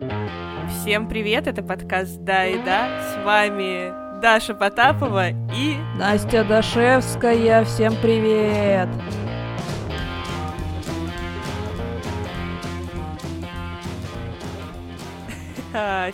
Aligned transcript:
Всем 0.00 1.10
привет, 1.10 1.46
это 1.46 1.62
подкаст 1.62 2.16
«Да 2.20 2.46
и 2.46 2.56
да», 2.64 3.02
с 3.02 3.22
вами 3.22 3.92
Даша 4.22 4.54
Потапова 4.54 5.28
и... 5.28 5.76
Настя 5.98 6.42
Дашевская, 6.42 7.64
всем 7.66 7.94
привет! 8.00 8.88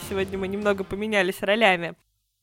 Сегодня 0.08 0.36
мы 0.36 0.48
немного 0.48 0.82
поменялись 0.82 1.40
ролями. 1.42 1.94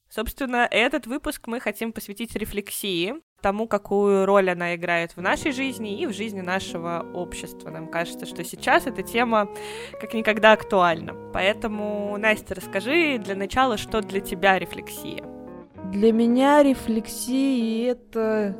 Собственно, 0.09 0.65
этот 0.71 1.07
выпуск 1.07 1.47
мы 1.47 1.59
хотим 1.59 1.91
посвятить 1.91 2.37
рефлексии, 2.37 3.15
тому, 3.43 3.67
какую 3.67 4.25
роль 4.25 4.49
она 4.49 4.75
играет 4.75 5.15
в 5.15 5.21
нашей 5.21 5.51
жизни 5.51 5.99
и 5.99 6.07
в 6.07 6.13
жизни 6.13 6.41
нашего 6.41 7.05
общества. 7.13 7.69
Нам 7.69 7.87
кажется, 7.87 8.25
что 8.25 8.43
сейчас 8.43 8.87
эта 8.87 9.03
тема 9.03 9.49
как 9.99 10.13
никогда 10.13 10.53
актуальна. 10.53 11.13
Поэтому, 11.33 12.17
Настя, 12.17 12.55
расскажи 12.55 13.19
для 13.19 13.35
начала, 13.35 13.77
что 13.77 14.01
для 14.01 14.21
тебя 14.21 14.57
рефлексия? 14.57 15.23
Для 15.91 16.11
меня 16.13 16.63
рефлексия— 16.63 17.91
это 17.93 18.55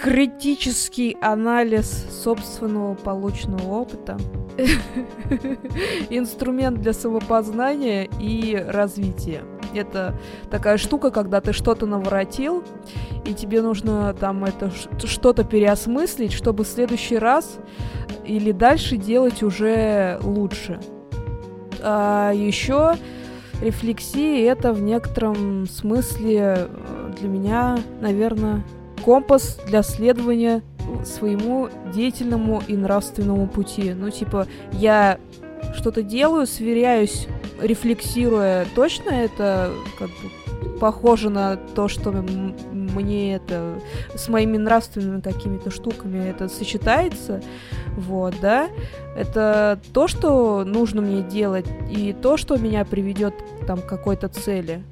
критический 0.00 1.16
анализ 1.20 2.22
собственного 2.22 2.94
полученного 2.94 3.80
опыта, 3.80 4.16
инструмент 6.10 6.80
для 6.80 6.92
самопознания 6.92 8.08
и 8.20 8.54
развития. 8.68 9.42
Это 9.74 10.14
такая 10.50 10.76
штука, 10.76 11.10
когда 11.10 11.40
ты 11.40 11.52
что-то 11.52 11.86
наворотил, 11.86 12.62
и 13.24 13.34
тебе 13.34 13.62
нужно 13.62 14.14
там 14.14 14.44
это 14.44 14.70
что-то 15.04 15.44
переосмыслить, 15.44 16.32
чтобы 16.32 16.64
в 16.64 16.68
следующий 16.68 17.18
раз 17.18 17.58
или 18.24 18.52
дальше 18.52 18.96
делать 18.96 19.42
уже 19.42 20.18
лучше. 20.22 20.80
А 21.82 22.32
еще 22.32 22.94
рефлексия 23.60 24.50
это 24.50 24.72
в 24.72 24.80
некотором 24.80 25.66
смысле 25.66 26.56
э, 26.56 27.12
для 27.18 27.28
меня, 27.28 27.78
наверное, 28.00 28.62
компас 29.04 29.58
для 29.66 29.82
следования 29.82 30.62
своему 31.04 31.68
деятельному 31.94 32.62
и 32.66 32.76
нравственному 32.76 33.46
пути. 33.46 33.92
Ну, 33.94 34.10
типа, 34.10 34.46
я 34.72 35.18
что-то 35.74 36.02
делаю, 36.02 36.46
сверяюсь, 36.46 37.26
рефлексируя, 37.60 38.66
точно 38.74 39.10
это 39.10 39.70
как 39.98 40.08
бы 40.08 40.78
похоже 40.80 41.30
на 41.30 41.56
то, 41.56 41.88
что 41.88 42.10
мне 42.12 43.34
это 43.34 43.80
с 44.14 44.28
моими 44.28 44.56
нравственными 44.56 45.20
какими-то 45.20 45.70
штуками 45.70 46.28
это 46.28 46.48
сочетается, 46.48 47.42
вот, 47.96 48.34
да, 48.40 48.68
это 49.16 49.78
то, 49.92 50.08
что 50.08 50.64
нужно 50.64 51.00
мне 51.00 51.22
делать, 51.22 51.66
и 51.90 52.12
то, 52.12 52.36
что 52.36 52.56
меня 52.56 52.84
приведет 52.84 53.34
там 53.66 53.80
к 53.80 53.86
какой-то 53.86 54.28
цели. 54.28 54.82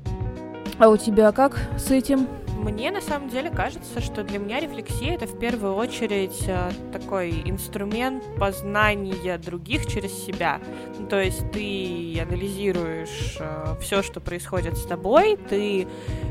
А 0.78 0.88
у 0.88 0.96
тебя 0.96 1.32
как 1.32 1.58
с 1.76 1.90
этим? 1.90 2.26
Мне 2.62 2.92
на 2.92 3.00
самом 3.00 3.28
деле 3.28 3.50
кажется, 3.50 4.00
что 4.00 4.22
для 4.22 4.38
меня 4.38 4.60
рефлексия 4.60 5.16
это 5.16 5.26
в 5.26 5.36
первую 5.36 5.74
очередь 5.74 6.44
э, 6.46 6.70
такой 6.92 7.42
инструмент 7.44 8.22
познания 8.38 9.36
других 9.36 9.86
через 9.86 10.12
себя. 10.12 10.60
Ну, 10.96 11.08
то 11.08 11.20
есть 11.20 11.50
ты 11.50 12.20
анализируешь 12.20 13.36
э, 13.40 13.74
все, 13.80 14.04
что 14.04 14.20
происходит 14.20 14.78
с 14.78 14.84
тобой, 14.84 15.36
ты, 15.48 15.88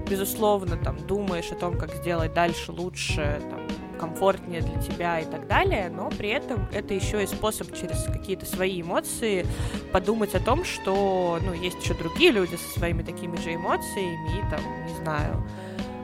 безусловно, 0.09 0.77
там 0.77 0.95
думаешь 1.05 1.51
о 1.51 1.55
том, 1.55 1.77
как 1.77 1.93
сделать 1.95 2.33
дальше 2.33 2.71
лучше, 2.71 3.41
там, 3.49 3.59
комфортнее 3.99 4.61
для 4.61 4.81
тебя 4.81 5.19
и 5.19 5.25
так 5.25 5.47
далее, 5.47 5.89
но 5.93 6.09
при 6.09 6.29
этом 6.29 6.65
это 6.71 6.93
еще 6.93 7.23
и 7.23 7.27
способ 7.27 7.75
через 7.75 8.05
какие-то 8.05 8.45
свои 8.45 8.81
эмоции 8.81 9.45
подумать 9.91 10.33
о 10.33 10.39
том, 10.39 10.63
что, 10.63 11.39
ну, 11.45 11.53
есть 11.53 11.83
еще 11.83 11.93
другие 11.93 12.31
люди 12.31 12.55
со 12.55 12.79
своими 12.79 13.03
такими 13.03 13.35
же 13.35 13.53
эмоциями 13.53 14.39
и 14.39 14.49
там, 14.49 14.61
не 14.87 14.95
знаю, 14.95 15.43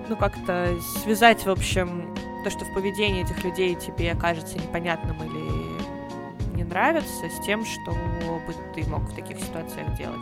ну, 0.09 0.15
как-то 0.15 0.77
связать, 1.03 1.45
в 1.45 1.49
общем, 1.49 2.13
то, 2.43 2.49
что 2.49 2.65
в 2.65 2.73
поведении 2.73 3.23
этих 3.23 3.43
людей 3.43 3.75
тебе 3.75 4.15
кажется 4.15 4.57
непонятным 4.57 5.17
или 5.23 6.55
не 6.55 6.63
нравится, 6.63 7.29
с 7.29 7.45
тем, 7.45 7.65
что 7.65 7.91
бы 7.91 8.53
ты 8.73 8.87
мог 8.89 9.01
в 9.03 9.15
таких 9.15 9.39
ситуациях 9.39 9.97
делать. 9.97 10.21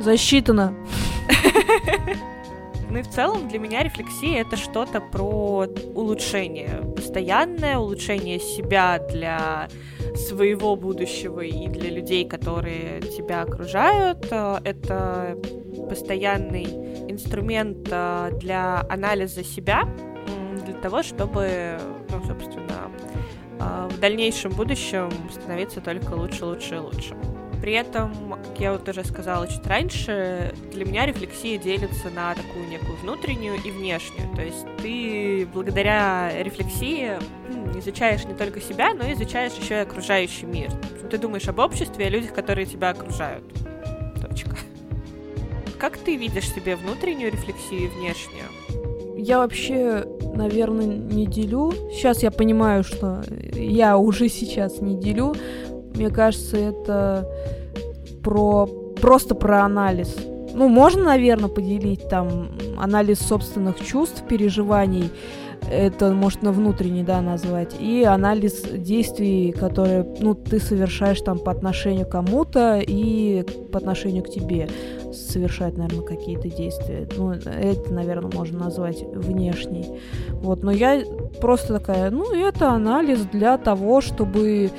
Засчитано. 0.00 0.74
Ну 2.88 2.98
и 2.98 3.02
в 3.02 3.10
целом 3.10 3.48
для 3.48 3.58
меня 3.58 3.82
рефлексия 3.82 4.42
это 4.42 4.56
что-то 4.56 5.00
про 5.00 5.66
улучшение, 5.94 6.82
постоянное 6.94 7.78
улучшение 7.78 8.38
себя 8.38 9.00
для 9.10 9.68
своего 10.14 10.76
будущего 10.76 11.40
и 11.40 11.66
для 11.66 11.90
людей, 11.90 12.26
которые 12.26 13.00
тебя 13.02 13.42
окружают. 13.42 14.26
Это 14.26 15.36
постоянный 15.88 16.64
инструмент 17.10 17.88
а, 17.90 18.30
для 18.32 18.84
анализа 18.88 19.44
себя, 19.44 19.88
для 20.64 20.74
того, 20.74 21.02
чтобы, 21.02 21.78
ну, 22.10 22.24
собственно, 22.24 22.90
а, 23.58 23.88
в 23.88 23.98
дальнейшем 24.00 24.52
будущем 24.52 25.10
становиться 25.32 25.80
только 25.80 26.14
лучше, 26.14 26.44
лучше 26.44 26.76
и 26.76 26.78
лучше. 26.78 27.16
При 27.60 27.72
этом, 27.72 28.38
как 28.44 28.60
я 28.60 28.72
вот 28.72 28.88
уже 28.88 29.02
сказала 29.04 29.48
чуть 29.48 29.66
раньше, 29.66 30.54
для 30.72 30.84
меня 30.84 31.06
рефлексия 31.06 31.58
делится 31.58 32.10
на 32.10 32.34
такую 32.34 32.68
некую 32.68 32.96
внутреннюю 32.98 33.56
и 33.64 33.70
внешнюю. 33.70 34.32
То 34.36 34.42
есть 34.42 34.66
ты 34.82 35.48
благодаря 35.52 36.30
рефлексии 36.42 37.12
изучаешь 37.78 38.24
не 38.24 38.34
только 38.34 38.60
себя, 38.60 38.94
но 38.94 39.04
и 39.06 39.14
изучаешь 39.14 39.54
еще 39.54 39.74
и 39.74 39.78
окружающий 39.78 40.46
мир. 40.46 40.70
Ты 41.10 41.18
думаешь 41.18 41.48
об 41.48 41.58
обществе 41.58 42.06
о 42.06 42.10
людях, 42.10 42.34
которые 42.34 42.66
тебя 42.66 42.90
окружают. 42.90 43.44
Точка. 44.20 44.56
Как 45.78 45.98
ты 45.98 46.16
видишь 46.16 46.50
себе 46.50 46.76
внутреннюю 46.76 47.32
рефлексию 47.32 47.84
и 47.84 47.88
внешнюю? 47.88 48.46
Я 49.18 49.38
вообще, 49.38 50.04
наверное, 50.34 50.86
не 50.86 51.26
делю. 51.26 51.72
Сейчас 51.90 52.22
я 52.22 52.30
понимаю, 52.30 52.84
что 52.84 53.22
я 53.52 53.98
уже 53.98 54.28
сейчас 54.28 54.80
не 54.80 54.96
делю. 54.98 55.34
Мне 55.94 56.10
кажется, 56.10 56.56
это 56.56 57.28
про 58.22 58.66
просто 59.00 59.34
про 59.34 59.64
анализ. 59.64 60.16
Ну, 60.54 60.68
можно, 60.68 61.04
наверное, 61.04 61.48
поделить 61.48 62.08
там 62.08 62.50
анализ 62.78 63.18
собственных 63.18 63.84
чувств, 63.84 64.22
переживаний 64.26 65.10
это 65.70 66.12
можно 66.12 66.52
внутренний, 66.52 67.02
да, 67.02 67.20
назвать, 67.20 67.74
и 67.80 68.04
анализ 68.04 68.62
действий, 68.62 69.52
которые, 69.52 70.06
ну, 70.20 70.34
ты 70.34 70.60
совершаешь 70.60 71.20
там 71.20 71.38
по 71.38 71.50
отношению 71.52 72.06
к 72.06 72.10
кому-то 72.10 72.80
и 72.80 73.44
по 73.72 73.78
отношению 73.78 74.22
к 74.22 74.30
тебе 74.30 74.68
совершать, 75.12 75.76
наверное, 75.76 76.04
какие-то 76.04 76.48
действия. 76.48 77.08
Ну, 77.16 77.30
это, 77.32 77.92
наверное, 77.92 78.30
можно 78.34 78.58
назвать 78.58 79.02
внешней. 79.14 80.00
Вот, 80.30 80.62
но 80.62 80.70
я 80.70 81.02
просто 81.40 81.74
такая, 81.74 82.10
ну, 82.10 82.32
это 82.32 82.70
анализ 82.70 83.20
для 83.32 83.58
того, 83.58 84.00
чтобы 84.00 84.70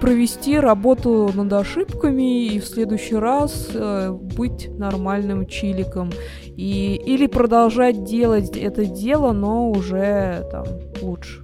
провести 0.00 0.58
работу 0.58 1.30
над 1.34 1.52
ошибками 1.52 2.46
и 2.46 2.60
в 2.60 2.66
следующий 2.66 3.16
раз 3.16 3.70
э, 3.72 4.10
быть 4.10 4.68
нормальным 4.78 5.46
чиликом. 5.46 6.10
И, 6.44 7.00
или 7.04 7.26
продолжать 7.26 8.04
делать 8.04 8.56
это 8.56 8.86
дело, 8.86 9.32
но 9.32 9.70
уже 9.70 10.46
там 10.50 10.66
лучше. 11.02 11.42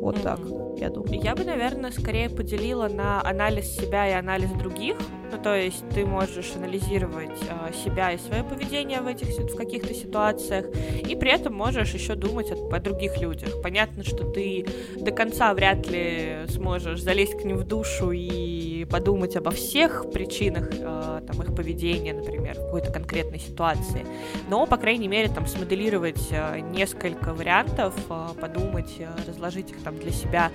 Вот 0.00 0.16
mm-hmm. 0.16 0.22
так, 0.22 0.65
я 0.78 0.90
думаю. 0.90 1.20
Я 1.22 1.34
бы, 1.34 1.44
наверное, 1.44 1.90
скорее 1.90 2.28
поделила 2.28 2.88
на 2.88 3.22
анализ 3.22 3.66
себя 3.66 4.08
и 4.08 4.12
анализ 4.12 4.50
других. 4.50 4.96
Ну, 5.32 5.42
то 5.42 5.56
есть 5.56 5.88
ты 5.90 6.06
можешь 6.06 6.52
анализировать 6.54 7.38
э, 7.48 7.72
себя 7.84 8.12
и 8.12 8.18
свое 8.18 8.44
поведение 8.44 9.00
в 9.00 9.06
этих 9.06 9.26
в 9.28 9.56
каких-то 9.56 9.92
ситуациях, 9.92 10.66
и 11.06 11.16
при 11.16 11.32
этом 11.32 11.52
можешь 11.52 11.94
еще 11.94 12.14
думать 12.14 12.50
о, 12.52 12.74
о 12.74 12.78
других 12.78 13.20
людях. 13.20 13.60
Понятно, 13.62 14.04
что 14.04 14.24
ты 14.24 14.66
до 14.96 15.10
конца 15.10 15.52
вряд 15.52 15.88
ли 15.88 16.46
сможешь 16.48 17.02
залезть 17.02 17.40
к 17.40 17.44
ним 17.44 17.56
в 17.56 17.64
душу 17.64 18.12
и 18.12 18.65
подумать 18.84 19.36
обо 19.36 19.50
всех 19.50 20.10
причинах 20.10 20.68
э, 20.72 21.20
там, 21.26 21.42
их 21.42 21.54
поведения, 21.54 22.14
например, 22.14 22.58
в 22.58 22.64
какой-то 22.66 22.92
конкретной 22.92 23.38
ситуации. 23.38 24.06
Но, 24.48 24.66
по 24.66 24.76
крайней 24.76 25.08
мере, 25.08 25.28
там 25.28 25.46
смоделировать 25.46 26.28
э, 26.30 26.60
несколько 26.60 27.34
вариантов, 27.34 27.94
э, 28.08 28.28
подумать, 28.40 28.94
э, 28.98 29.08
разложить 29.26 29.70
их 29.70 29.82
там 29.82 29.98
для 29.98 30.10
себя 30.10 30.50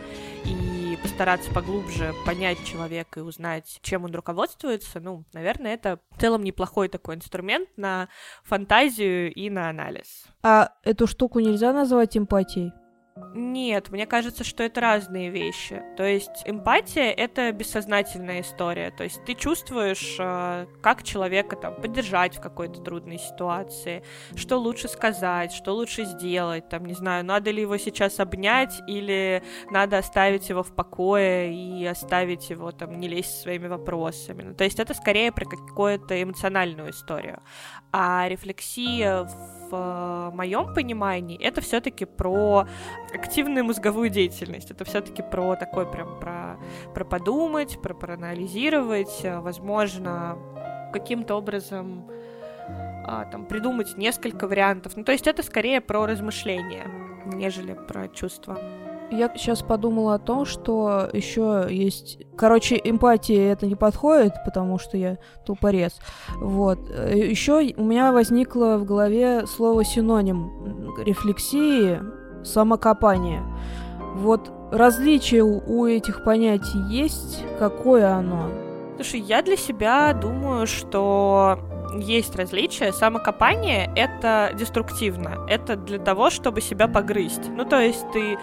и 0.46 0.98
постараться 1.02 1.52
поглубже 1.52 2.14
понять 2.26 2.64
человека 2.64 3.20
и 3.20 3.24
узнать, 3.24 3.80
чем 3.82 4.06
он 4.06 4.14
руководствуется, 4.14 5.00
ну, 5.00 5.24
наверное, 5.34 5.74
это 5.74 6.00
в 6.12 6.22
целом 6.22 6.44
неплохой 6.44 6.90
такой 6.90 7.16
инструмент 7.16 7.70
на 7.78 8.10
фантазию 8.44 9.34
и 9.34 9.50
на 9.50 9.70
анализ. 9.70 10.26
А 10.44 10.72
эту 10.84 11.08
штуку 11.08 11.40
нельзя 11.40 11.74
назвать 11.74 12.18
эмпатией? 12.18 12.72
Нет, 13.34 13.92
мне 13.92 14.06
кажется, 14.06 14.46
что 14.46 14.64
это 14.64 14.80
разные 14.80 15.30
вещи. 15.30 15.82
То 15.98 16.04
есть 16.04 16.44
эмпатия— 16.46 17.12
это 17.18 17.52
бессознательная 17.52 18.40
история. 18.40 18.92
То 18.92 19.04
есть 19.04 19.24
ты 19.26 19.34
чувствуешь, 19.36 20.16
э, 20.18 20.66
как 20.82 21.04
человека 21.04 21.58
там 21.58 21.76
поддержать 21.76 22.38
в 22.38 22.42
какой-то 22.42 22.82
трудной 22.82 23.20
ситуации, 23.20 24.04
что 24.36 24.58
лучше 24.58 24.88
сказать, 24.88 25.52
что 25.52 25.74
лучше 25.74 26.06
сделать, 26.06 26.70
там, 26.70 26.86
не 26.86 26.94
знаю, 26.94 27.26
надо 27.26 27.52
ли 27.52 27.62
его 27.62 27.78
сейчас 27.78 28.20
обнять 28.22 28.82
или 28.88 29.44
надо 29.70 29.98
оставить 29.98 30.50
его 30.50 30.64
в 30.64 30.74
покое 30.74 31.54
и 31.54 31.86
оставить 31.86 32.50
его 32.50 32.72
там 32.72 32.98
не 32.98 33.10
лезть 33.10 33.42
своими 33.42 33.68
вопросами. 33.68 34.44
Ну, 34.44 34.56
то 34.56 34.64
есть 34.64 34.80
это 34.80 34.94
скорее 34.94 35.34
про 35.34 35.46
какую-то 35.46 36.22
эмоциональную 36.22 36.92
историю. 36.92 37.42
А 37.92 38.28
рефлексия 38.28 39.24
в 39.24 39.74
э, 39.74 40.32
моем 40.36 40.74
понимании 40.74 41.38
это 41.42 41.62
все-таки 41.62 42.06
про 42.06 42.68
активную 43.14 43.66
мозговую 43.66 44.10
деятельность. 44.10 44.72
Это 44.72 44.86
все-таки 44.86 45.22
про 45.22 45.56
такой 45.56 45.86
прям 45.86 46.20
про, 46.20 46.58
про 46.94 47.04
подумать, 47.04 47.82
про 47.82 47.94
проанализировать, 47.94 49.22
э, 49.24 49.40
возможно, 49.40 50.38
каким-то 50.94 51.36
образом 51.36 52.10
а, 53.04 53.26
там 53.26 53.46
придумать 53.46 53.98
несколько 53.98 54.48
вариантов. 54.48 54.94
Ну, 54.96 55.04
то 55.04 55.12
есть 55.12 55.28
это 55.28 55.44
скорее 55.44 55.82
про 55.82 56.06
размышления, 56.06 56.88
нежели 57.26 57.74
про 57.74 58.08
чувства. 58.08 58.58
Я 59.12 59.30
сейчас 59.36 59.62
подумала 59.62 60.16
о 60.16 60.20
том, 60.20 60.46
что 60.46 61.10
еще 61.12 61.68
есть... 61.70 62.18
Короче, 62.38 62.80
эмпатия 62.82 63.52
это 63.52 63.68
не 63.68 63.76
подходит, 63.76 64.34
потому 64.46 64.80
что 64.80 64.96
я 64.96 65.18
тупорез. 65.46 66.00
Вот. 66.38 66.80
Еще 66.90 67.74
у 67.76 67.84
меня 67.84 68.14
возникло 68.14 68.78
в 68.78 68.86
голове 68.86 69.46
слово 69.48 69.84
синоним 69.84 70.96
рефлексии, 71.04 72.00
самокопание. 72.44 73.44
Вот 74.16 74.50
различие 74.72 75.44
у 75.44 75.86
этих 75.86 76.24
понятий 76.24 76.80
есть? 76.90 77.44
Какое 77.60 78.14
оно? 78.14 78.50
Слушай, 78.96 79.20
я 79.20 79.42
для 79.42 79.58
себя 79.58 80.14
думаю, 80.14 80.68
что 80.68 81.60
есть 81.98 82.36
различия. 82.36 82.94
Самокопание— 82.94 83.92
это 83.96 84.52
деструктивно. 84.58 85.46
Это 85.50 85.76
для 85.76 86.00
того, 86.00 86.30
чтобы 86.30 86.62
себя 86.62 86.88
погрызть. 86.88 87.50
Ну, 87.50 87.66
то 87.66 87.80
есть 87.80 88.06
ты 88.14 88.38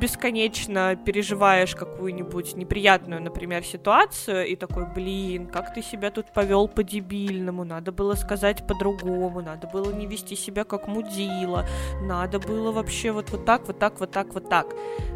бесконечно 0.00 0.96
переживаешь 0.96 1.74
какую-нибудь 1.76 2.56
неприятную, 2.56 3.22
например, 3.22 3.62
ситуацию, 3.62 4.46
и 4.46 4.56
такой, 4.56 4.86
блин, 4.86 5.46
как 5.46 5.74
ты 5.74 5.82
себя 5.82 6.10
тут 6.10 6.32
повел 6.32 6.68
по-дебильному, 6.68 7.64
надо 7.64 7.92
было 7.92 8.14
сказать 8.14 8.66
по-другому, 8.66 9.40
надо 9.42 9.66
было 9.66 9.92
не 9.92 10.06
вести 10.06 10.36
себя 10.36 10.64
как 10.64 10.88
мудила, 10.88 11.66
надо 12.02 12.38
было 12.38 12.72
вообще 12.72 13.12
вот, 13.12 13.30
вот 13.30 13.44
так, 13.44 13.66
вот 13.66 13.78
так, 13.78 14.00
вот 14.00 14.10
так, 14.10 14.34
вот 14.34 14.48
так. 14.48 14.66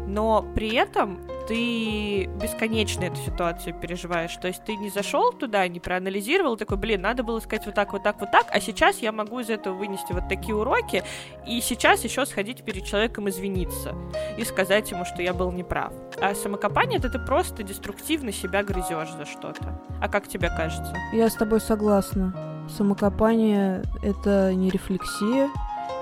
Но 0.07 0.45
при 0.55 0.75
этом 0.75 1.19
ты 1.47 2.25
бесконечно 2.41 3.03
эту 3.03 3.17
ситуацию 3.17 3.73
переживаешь. 3.73 4.35
То 4.37 4.47
есть 4.47 4.63
ты 4.63 4.75
не 4.75 4.89
зашел 4.89 5.31
туда, 5.31 5.67
не 5.67 5.79
проанализировал, 5.79 6.57
такой, 6.57 6.77
блин, 6.77 7.01
надо 7.01 7.23
было 7.23 7.39
сказать 7.39 7.65
вот 7.65 7.75
так, 7.75 7.93
вот 7.93 8.03
так, 8.03 8.19
вот 8.19 8.31
так, 8.31 8.47
а 8.51 8.59
сейчас 8.59 8.99
я 8.99 9.11
могу 9.11 9.39
из 9.39 9.49
этого 9.49 9.75
вынести 9.75 10.13
вот 10.13 10.27
такие 10.27 10.55
уроки, 10.55 11.03
и 11.45 11.61
сейчас 11.61 12.03
еще 12.03 12.25
сходить 12.25 12.63
перед 12.63 12.85
человеком 12.85 13.29
извиниться 13.29 13.95
и 14.37 14.43
сказать 14.43 14.91
ему, 14.91 15.05
что 15.05 15.21
я 15.21 15.33
был 15.33 15.51
неправ. 15.51 15.93
А 16.21 16.33
самокопание 16.35 16.99
это 16.99 17.09
ты 17.09 17.19
просто 17.19 17.63
деструктивно 17.63 18.31
себя 18.31 18.63
грызешь 18.63 19.11
за 19.11 19.25
что-то. 19.25 19.81
А 20.01 20.09
как 20.09 20.27
тебе 20.27 20.49
кажется? 20.49 20.95
Я 21.13 21.29
с 21.29 21.35
тобой 21.35 21.61
согласна. 21.61 22.33
Самокопание 22.75 23.83
это 24.01 24.53
не 24.53 24.69
рефлексия, 24.71 25.49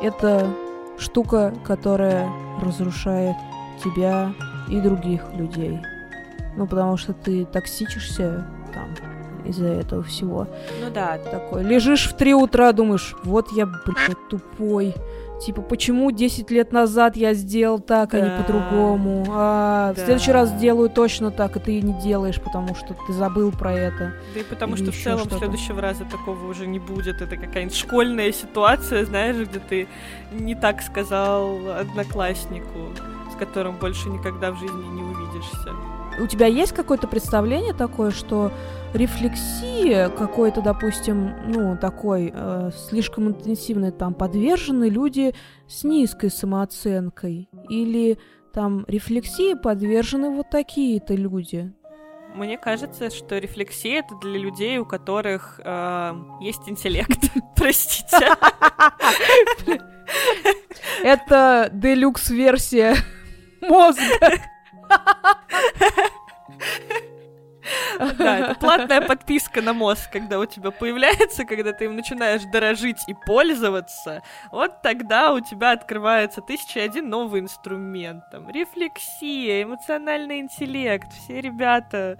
это 0.01 0.47
штука, 0.97 1.53
которая 1.65 2.29
разрушает 2.61 3.35
тебя 3.83 4.33
и 4.69 4.79
других 4.79 5.23
людей. 5.33 5.79
Ну, 6.55 6.67
потому 6.67 6.97
что 6.97 7.13
ты 7.13 7.45
токсичишься 7.45 8.45
там 8.73 8.89
из-за 9.45 9.67
этого 9.67 10.03
всего. 10.03 10.47
Ну 10.81 10.89
да. 10.93 11.17
Такой, 11.17 11.63
лежишь 11.63 12.07
в 12.07 12.13
три 12.15 12.33
утра, 12.33 12.71
думаешь, 12.71 13.15
вот 13.23 13.51
я, 13.51 13.65
блядь, 13.65 14.29
тупой. 14.29 14.93
Типа, 15.41 15.61
почему 15.61 16.11
10 16.11 16.51
лет 16.51 16.71
назад 16.71 17.17
я 17.17 17.33
сделал 17.33 17.79
так, 17.79 18.11
да. 18.11 18.17
а 18.17 18.21
не 18.21 18.43
по-другому? 18.43 19.25
А 19.29 19.93
да. 19.93 20.01
в 20.01 20.05
следующий 20.05 20.31
раз 20.31 20.49
сделаю 20.49 20.89
точно 20.89 21.31
так, 21.31 21.57
и 21.57 21.59
ты 21.59 21.81
не 21.81 21.99
делаешь, 22.01 22.39
потому 22.39 22.75
что 22.75 22.95
ты 23.07 23.11
забыл 23.11 23.51
про 23.51 23.73
это. 23.73 24.13
Да 24.33 24.39
и 24.39 24.43
потому 24.43 24.75
Или 24.75 24.83
что 24.83 24.91
в 24.93 24.95
целом 24.95 25.29
следующего 25.29 25.81
раза 25.81 26.05
такого 26.05 26.45
уже 26.47 26.65
не 26.65 26.79
будет. 26.79 27.21
Это 27.21 27.35
какая-нибудь 27.35 27.75
школьная 27.75 28.31
ситуация, 28.31 29.05
знаешь, 29.05 29.35
где 29.35 29.59
ты 29.59 29.87
не 30.31 30.55
так 30.55 30.81
сказал 30.81 31.57
однокласснику 31.77 32.91
с 33.33 33.35
которым 33.35 33.77
больше 33.77 34.09
никогда 34.09 34.51
в 34.51 34.59
жизни 34.59 34.85
не 34.87 35.03
увидишься. 35.03 35.73
У 36.19 36.27
тебя 36.27 36.45
есть 36.45 36.73
какое-то 36.73 37.07
представление 37.07 37.73
такое, 37.73 38.11
что 38.11 38.51
рефлексия 38.93 40.09
какой-то, 40.09 40.61
допустим, 40.61 41.33
ну, 41.47 41.75
такой 41.77 42.31
э, 42.33 42.69
слишком 42.87 43.29
интенсивной, 43.29 43.91
там, 43.91 44.13
подвержены 44.13 44.89
люди 44.89 45.33
с 45.67 45.83
низкой 45.83 46.29
самооценкой? 46.29 47.49
Или 47.69 48.19
там 48.53 48.85
рефлексии 48.87 49.55
подвержены 49.55 50.29
вот 50.29 50.51
такие-то 50.51 51.15
люди? 51.15 51.73
Мне 52.35 52.57
кажется, 52.57 53.09
что 53.09 53.37
рефлексия 53.39 53.99
это 53.99 54.15
для 54.21 54.39
людей, 54.39 54.77
у 54.77 54.85
которых 54.85 55.59
э, 55.63 56.13
есть 56.41 56.67
интеллект. 56.67 57.19
Простите. 57.55 58.29
Это 61.03 61.69
делюкс-версия 61.71 62.95
мозга. 63.63 64.03
Да, 68.17 68.39
это 68.39 68.55
платная 68.59 69.01
подписка 69.01 69.61
на 69.61 69.73
мозг, 69.73 70.11
когда 70.11 70.39
у 70.39 70.45
тебя 70.45 70.71
появляется, 70.71 71.45
когда 71.45 71.73
ты 71.73 71.85
им 71.85 71.95
начинаешь 71.95 72.43
дорожить 72.43 72.97
и 73.07 73.13
пользоваться, 73.13 74.21
вот 74.51 74.81
тогда 74.81 75.33
у 75.33 75.39
тебя 75.39 75.71
открывается 75.71 76.41
тысяча 76.41 76.81
один 76.81 77.09
новый 77.09 77.41
инструмент. 77.41 78.23
Там, 78.31 78.49
рефлексия, 78.49 79.63
эмоциональный 79.63 80.39
интеллект, 80.39 81.11
все 81.13 81.41
ребята 81.41 82.19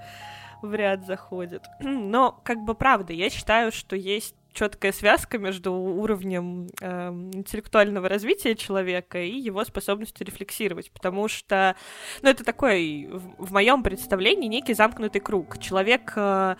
в 0.61 0.73
ряд 0.73 1.05
заходят. 1.05 1.67
Но, 1.79 2.31
как 2.43 2.59
бы, 2.59 2.73
правда, 2.75 3.13
я 3.13 3.29
считаю, 3.29 3.71
что 3.71 3.95
есть 3.95 4.35
четкая 4.53 4.91
связка 4.91 5.37
между 5.37 5.73
уровнем 5.73 6.69
э, 6.81 7.09
интеллектуального 7.09 8.07
развития 8.07 8.55
человека 8.55 9.21
и 9.21 9.37
его 9.37 9.63
способностью 9.65 10.25
рефлексировать, 10.25 10.91
потому 10.91 11.27
что, 11.27 11.75
ну, 12.21 12.29
это 12.29 12.43
такой, 12.43 13.09
в, 13.11 13.47
в 13.47 13.51
моем 13.51 13.83
представлении, 13.83 14.47
некий 14.47 14.73
замкнутый 14.73 15.21
круг. 15.21 15.57
Человек 15.59 16.13
э, 16.15 16.55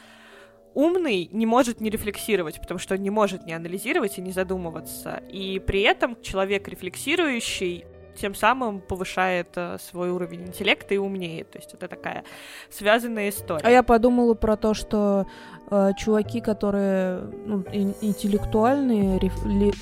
умный 0.74 1.30
не 1.32 1.46
может 1.46 1.82
не 1.82 1.90
рефлексировать, 1.90 2.60
потому 2.60 2.80
что 2.80 2.96
он 2.96 3.02
не 3.02 3.10
может 3.10 3.46
не 3.46 3.54
анализировать 3.54 4.18
и 4.18 4.22
не 4.22 4.32
задумываться. 4.32 5.22
И 5.30 5.60
при 5.60 5.82
этом 5.82 6.22
человек 6.22 6.68
рефлексирующий 6.68 7.86
тем 8.16 8.36
самым 8.36 8.80
повышает 8.80 9.50
э, 9.56 9.78
свой 9.80 10.10
уровень 10.10 10.48
интеллекта 10.48 10.94
и 10.94 10.98
умнее. 10.98 11.44
То 11.44 11.58
есть 11.58 11.74
это 11.74 11.88
такая 11.88 12.24
связанная 12.70 13.30
история. 13.30 13.66
А 13.66 13.70
я 13.70 13.84
подумала 13.84 14.34
про 14.34 14.56
то, 14.56 14.74
что 14.74 15.26
э, 15.74 15.94
чуваки, 15.98 16.40
которые 16.40 17.22
ну, 17.46 17.64
интеллектуальные 18.02 19.20
реф, 19.20 19.34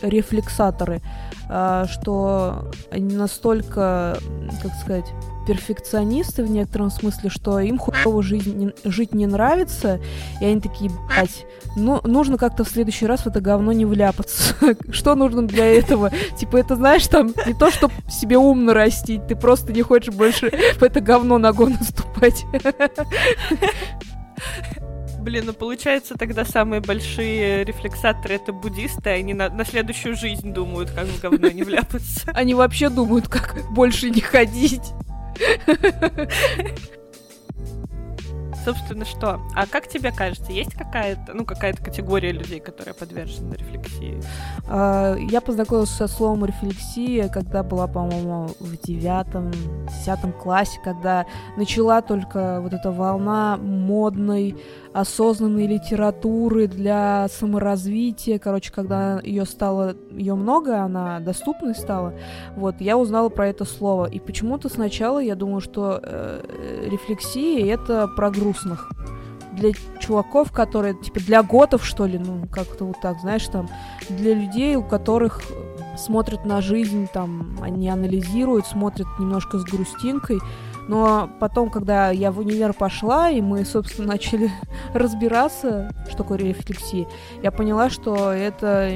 рефлексаторы, 0.02 1.02
э, 1.50 1.86
что 1.90 2.72
они 2.90 3.16
настолько, 3.16 4.18
как 4.62 4.74
сказать, 4.76 5.06
перфекционисты 5.46 6.44
в 6.44 6.52
некотором 6.52 6.92
смысле, 6.92 7.30
что 7.30 7.60
им 7.60 7.78
хуево 7.78 8.24
жизнь 8.24 8.56
не, 8.56 8.90
жить 8.90 9.14
не 9.14 9.26
нравится, 9.26 10.00
и 10.40 10.46
они 10.46 10.62
такие, 10.62 10.92
блядь, 11.08 11.46
ну, 11.76 12.00
нужно 12.04 12.38
как-то 12.38 12.64
в 12.64 12.70
следующий 12.70 13.06
раз 13.06 13.22
в 13.22 13.28
это 13.28 13.42
говно 13.42 13.74
не 13.74 13.86
вляпаться. 13.86 14.56
что 14.92 15.16
нужно 15.16 15.48
для 15.48 15.66
этого? 15.66 16.12
Типа, 16.38 16.58
это, 16.58 16.76
знаешь, 16.76 17.08
там, 17.08 17.34
не 17.46 17.54
то, 17.54 17.72
чтобы 17.72 17.94
себе 18.10 18.38
умно 18.38 18.74
растить, 18.74 19.28
ты 19.28 19.36
просто 19.36 19.74
не 19.74 19.82
хочешь 19.82 20.14
больше 20.14 20.52
в 20.78 20.84
это 20.84 21.02
говно 21.02 21.38
ногой 21.38 21.72
наступать. 21.72 22.46
Блин, 25.22 25.44
ну 25.46 25.54
получается 25.54 26.16
тогда 26.16 26.44
самые 26.46 26.82
большие 26.82 27.64
рефлексаторы 27.64 28.36
это 28.36 28.52
буддисты, 28.52 29.12
они 29.12 29.36
на, 29.36 29.50
на 29.50 29.64
следующую 29.66 30.16
жизнь 30.16 30.52
думают, 30.52 30.90
как 30.90 31.06
в 31.06 31.22
говно 31.22 31.50
не 31.50 31.62
вляпаться. 31.62 32.32
Они 32.34 32.56
вообще 32.56 32.90
думают, 32.90 33.28
как 33.28 33.56
больше 33.72 34.10
не 34.10 34.22
ходить. 34.22 34.94
собственно, 38.64 39.06
что? 39.06 39.42
А 39.56 39.66
как 39.66 39.88
тебе 39.88 40.12
кажется, 40.12 40.52
есть 40.52 40.74
какая-то, 40.74 41.34
ну, 41.34 41.46
какая-то 41.46 41.84
категория 41.84 42.32
людей, 42.32 42.60
которая 42.60 42.94
подвержена 42.94 43.56
рефлексии? 43.56 44.22
А, 44.68 45.16
я 45.16 45.42
познакомилась 45.42 45.90
со 45.90 46.08
словом 46.08 46.46
рефлексия, 46.46 47.28
когда 47.30 47.64
была, 47.64 47.88
по-моему, 47.88 48.50
в 48.60 48.78
девятом, 48.82 49.52
десятом 49.88 50.32
классе, 50.32 50.80
когда 50.84 51.26
начала 51.58 52.02
только 52.02 52.62
вот 52.62 52.74
эта 52.74 52.92
волна 52.92 53.58
модной, 53.58 54.56
осознанной 54.94 55.68
литературы 55.68 56.68
для 56.68 57.28
саморазвития. 57.30 58.40
Короче, 58.40 58.72
когда 58.72 59.20
ее 59.22 59.46
стало, 59.46 59.96
ее 60.12 60.36
много, 60.36 60.82
она 60.82 61.20
доступной 61.20 61.76
стала. 61.76 62.14
Вот, 62.56 62.76
я 62.80 62.98
узнала 62.98 63.30
про 63.30 63.48
это 63.48 63.66
слово. 63.66 64.06
И 64.06 64.20
почему-то 64.20 64.70
сначала 64.70 65.20
я 65.20 65.36
думала, 65.36 65.62
что 65.62 66.00
э, 66.02 66.88
рефлексия 66.90 67.74
это 67.74 68.08
про 68.16 68.30
грустных 68.32 68.90
для 69.54 69.72
чуваков, 70.00 70.52
которые, 70.52 70.96
типа, 70.96 71.20
для 71.20 71.44
готов, 71.44 71.86
что 71.86 72.06
ли, 72.06 72.18
ну, 72.18 72.48
как-то 72.52 72.86
вот 72.86 72.96
так, 73.02 73.20
знаешь, 73.20 73.46
там, 73.48 73.70
для 74.10 74.34
людей, 74.34 74.76
у 74.76 74.84
которых 74.84 75.42
смотрят 75.98 76.46
на 76.46 76.62
жизнь, 76.62 77.08
там, 77.14 77.58
они 77.62 77.90
анализируют, 77.90 78.66
смотрят 78.66 79.08
немножко 79.20 79.60
с 79.60 79.64
грустинкой, 79.64 80.40
но 80.92 81.30
потом, 81.40 81.70
когда 81.70 82.10
я 82.10 82.34
в 82.34 82.40
универ 82.40 82.74
пошла, 82.74 83.30
и 83.30 83.40
мы, 83.40 83.64
собственно, 83.64 84.08
начали 84.12 84.52
разбираться, 84.94 85.90
что 86.10 86.18
такое 86.18 86.38
рефлексия, 86.38 87.08
я 87.42 87.50
поняла, 87.50 87.90
что 87.90 88.34
это 88.34 88.92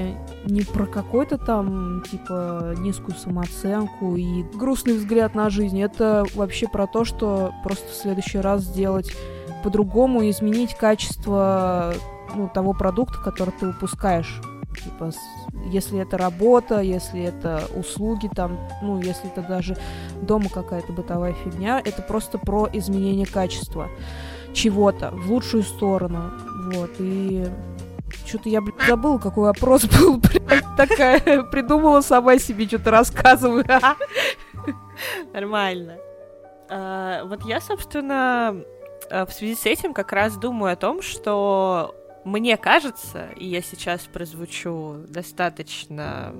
не 0.45 0.63
про 0.63 0.87
какой-то 0.87 1.37
там, 1.37 2.03
типа, 2.11 2.75
низкую 2.79 3.15
самооценку 3.15 4.17
и 4.17 4.43
грустный 4.43 4.97
взгляд 4.97 5.35
на 5.35 5.49
жизнь. 5.49 5.81
Это 5.81 6.25
вообще 6.35 6.67
про 6.67 6.85
то, 6.85 7.05
что 7.05 7.53
просто 7.63 7.87
в 7.87 7.95
следующий 7.95 8.39
раз 8.39 8.63
сделать 8.63 9.13
по-другому, 9.63 10.29
изменить 10.29 10.75
качество 10.75 11.93
ну, 12.35 12.49
того 12.53 12.73
продукта, 12.73 13.19
который 13.23 13.53
ты 13.57 13.67
выпускаешь. 13.67 14.41
Типа, 14.83 15.13
если 15.65 15.99
это 15.99 16.17
работа, 16.17 16.79
если 16.81 17.23
это 17.23 17.63
услуги, 17.75 18.29
там, 18.33 18.57
ну, 18.81 18.99
если 19.01 19.29
это 19.29 19.41
даже 19.41 19.77
дома 20.21 20.49
какая-то 20.49 20.93
бытовая 20.93 21.33
фигня, 21.33 21.81
это 21.83 22.01
просто 22.01 22.37
про 22.37 22.69
изменение 22.71 23.25
качества 23.25 23.89
чего-то 24.53 25.11
в 25.11 25.31
лучшую 25.31 25.63
сторону. 25.63 26.31
Вот, 26.73 26.91
и 26.99 27.45
что-то 28.25 28.49
я, 28.49 28.61
блядь, 28.61 28.87
забыла, 28.87 29.17
какой 29.17 29.45
вопрос 29.45 29.85
был, 29.99 30.17
блядь, 30.17 30.63
такая, 30.77 31.43
придумала 31.43 32.01
сама 32.01 32.37
себе, 32.37 32.67
что-то 32.67 32.91
рассказываю. 32.91 33.65
Нормально. 35.33 35.97
А, 36.69 37.25
вот 37.25 37.43
я, 37.45 37.59
собственно, 37.61 38.63
в 39.09 39.29
связи 39.31 39.55
с 39.55 39.65
этим 39.65 39.93
как 39.93 40.11
раз 40.11 40.37
думаю 40.37 40.73
о 40.73 40.75
том, 40.75 41.01
что 41.01 41.95
мне 42.25 42.57
кажется, 42.57 43.29
и 43.37 43.45
я 43.45 43.61
сейчас 43.61 44.01
прозвучу 44.01 45.05
достаточно, 45.07 46.33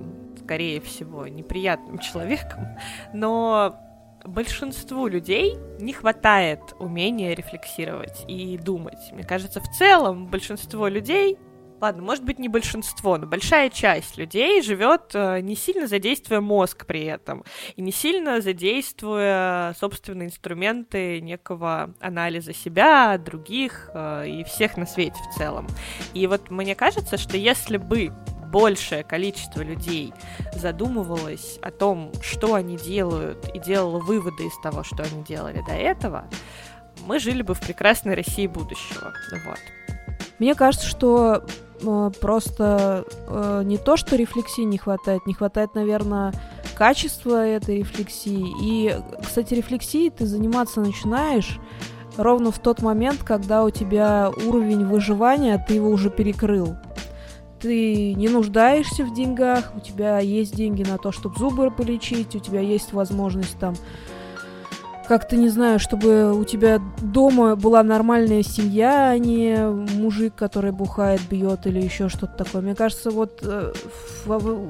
скорее 0.43 0.81
всего, 0.81 1.27
неприятным 1.27 1.99
человеком, 1.99 2.77
но 3.13 3.79
большинству 4.25 5.05
людей 5.05 5.55
не 5.79 5.93
хватает 5.93 6.59
умения 6.79 7.35
рефлексировать 7.35 8.25
и 8.27 8.57
думать. 8.57 9.11
Мне 9.11 9.23
кажется, 9.23 9.61
в 9.61 9.69
целом 9.77 10.25
большинство 10.25 10.87
людей 10.87 11.37
ладно, 11.85 12.01
может 12.01 12.23
быть, 12.23 12.39
не 12.39 12.49
большинство, 12.49 13.17
но 13.17 13.27
большая 13.27 13.69
часть 13.69 14.17
людей 14.17 14.61
живет 14.63 15.11
э, 15.13 15.39
не 15.41 15.55
сильно 15.55 15.85
задействуя 15.87 16.41
мозг 16.41 16.85
при 16.87 17.05
этом, 17.05 17.43
и 17.75 17.81
не 17.81 17.91
сильно 17.91 18.41
задействуя 18.41 19.75
собственные 19.79 20.29
инструменты 20.29 21.21
некого 21.21 21.93
анализа 21.99 22.53
себя, 22.53 23.17
других 23.19 23.91
э, 23.93 24.27
и 24.27 24.43
всех 24.45 24.77
на 24.77 24.87
свете 24.87 25.17
в 25.31 25.37
целом. 25.37 25.67
И 26.15 26.25
вот 26.25 26.49
мне 26.49 26.73
кажется, 26.73 27.17
что 27.17 27.37
если 27.37 27.77
бы 27.77 28.11
большее 28.51 29.03
количество 29.03 29.61
людей 29.61 30.11
задумывалось 30.55 31.59
о 31.61 31.69
том, 31.69 32.11
что 32.21 32.55
они 32.55 32.77
делают, 32.77 33.47
и 33.53 33.59
делало 33.59 33.99
выводы 33.99 34.47
из 34.47 34.57
того, 34.61 34.83
что 34.83 35.03
они 35.03 35.23
делали 35.23 35.61
до 35.67 35.73
этого, 35.73 36.25
мы 37.05 37.19
жили 37.19 37.43
бы 37.43 37.53
в 37.53 37.59
прекрасной 37.59 38.15
России 38.15 38.47
будущего. 38.47 39.13
Вот. 39.45 39.59
Мне 40.39 40.55
кажется, 40.55 40.87
что 40.87 41.45
просто 42.20 43.05
э, 43.27 43.63
не 43.65 43.77
то, 43.77 43.98
что 43.98 44.15
рефлексии 44.15 44.62
не 44.62 44.77
хватает, 44.77 45.25
не 45.25 45.34
хватает, 45.34 45.75
наверное, 45.75 46.34
качества 46.75 47.46
этой 47.46 47.79
рефлексии. 47.79 48.53
И, 48.62 48.96
кстати, 49.22 49.53
рефлексией 49.53 50.10
ты 50.10 50.25
заниматься 50.25 50.82
начинаешь 50.82 51.60
ровно 52.17 52.51
в 52.51 52.60
тот 52.60 52.82
момент, 52.82 53.24
когда 53.24 53.63
у 53.63 53.70
тебя 53.70 54.32
уровень 54.46 54.86
выживания, 54.86 55.63
ты 55.67 55.75
его 55.75 55.89
уже 55.89 56.10
перекрыл. 56.10 56.75
Ты 57.60 58.13
не 58.13 58.29
нуждаешься 58.29 59.03
в 59.03 59.13
деньгах, 59.13 59.72
у 59.75 59.79
тебя 59.79 60.20
есть 60.20 60.55
деньги 60.55 60.84
на 60.84 60.98
то, 60.98 61.12
чтобы 61.12 61.38
зубы 61.38 61.72
полечить, 61.72 62.36
у 62.36 62.39
тебя 62.39 62.60
есть 62.60 62.94
возможность 62.94 63.58
там 63.60 63.75
как-то, 65.05 65.38
не 65.38 65.50
знаю, 65.50 65.79
чтобы 65.79 66.33
у 66.33 66.43
тебя 66.43 66.79
дома 67.01 67.55
была 67.55 67.83
нормальная 67.83 68.43
семья, 68.43 69.09
а 69.09 69.17
не 69.17 69.57
мужик, 69.95 70.35
который 70.35 70.71
бухает, 70.71 71.21
бьет 71.29 71.65
или 71.67 71.81
еще 71.81 72.09
что-то 72.09 72.43
такое. 72.43 72.62
Мне 72.62 72.75
кажется, 72.75 73.12
вот 73.12 73.39
э, 73.41 73.74
в, 74.25 74.38
в, 74.38 74.69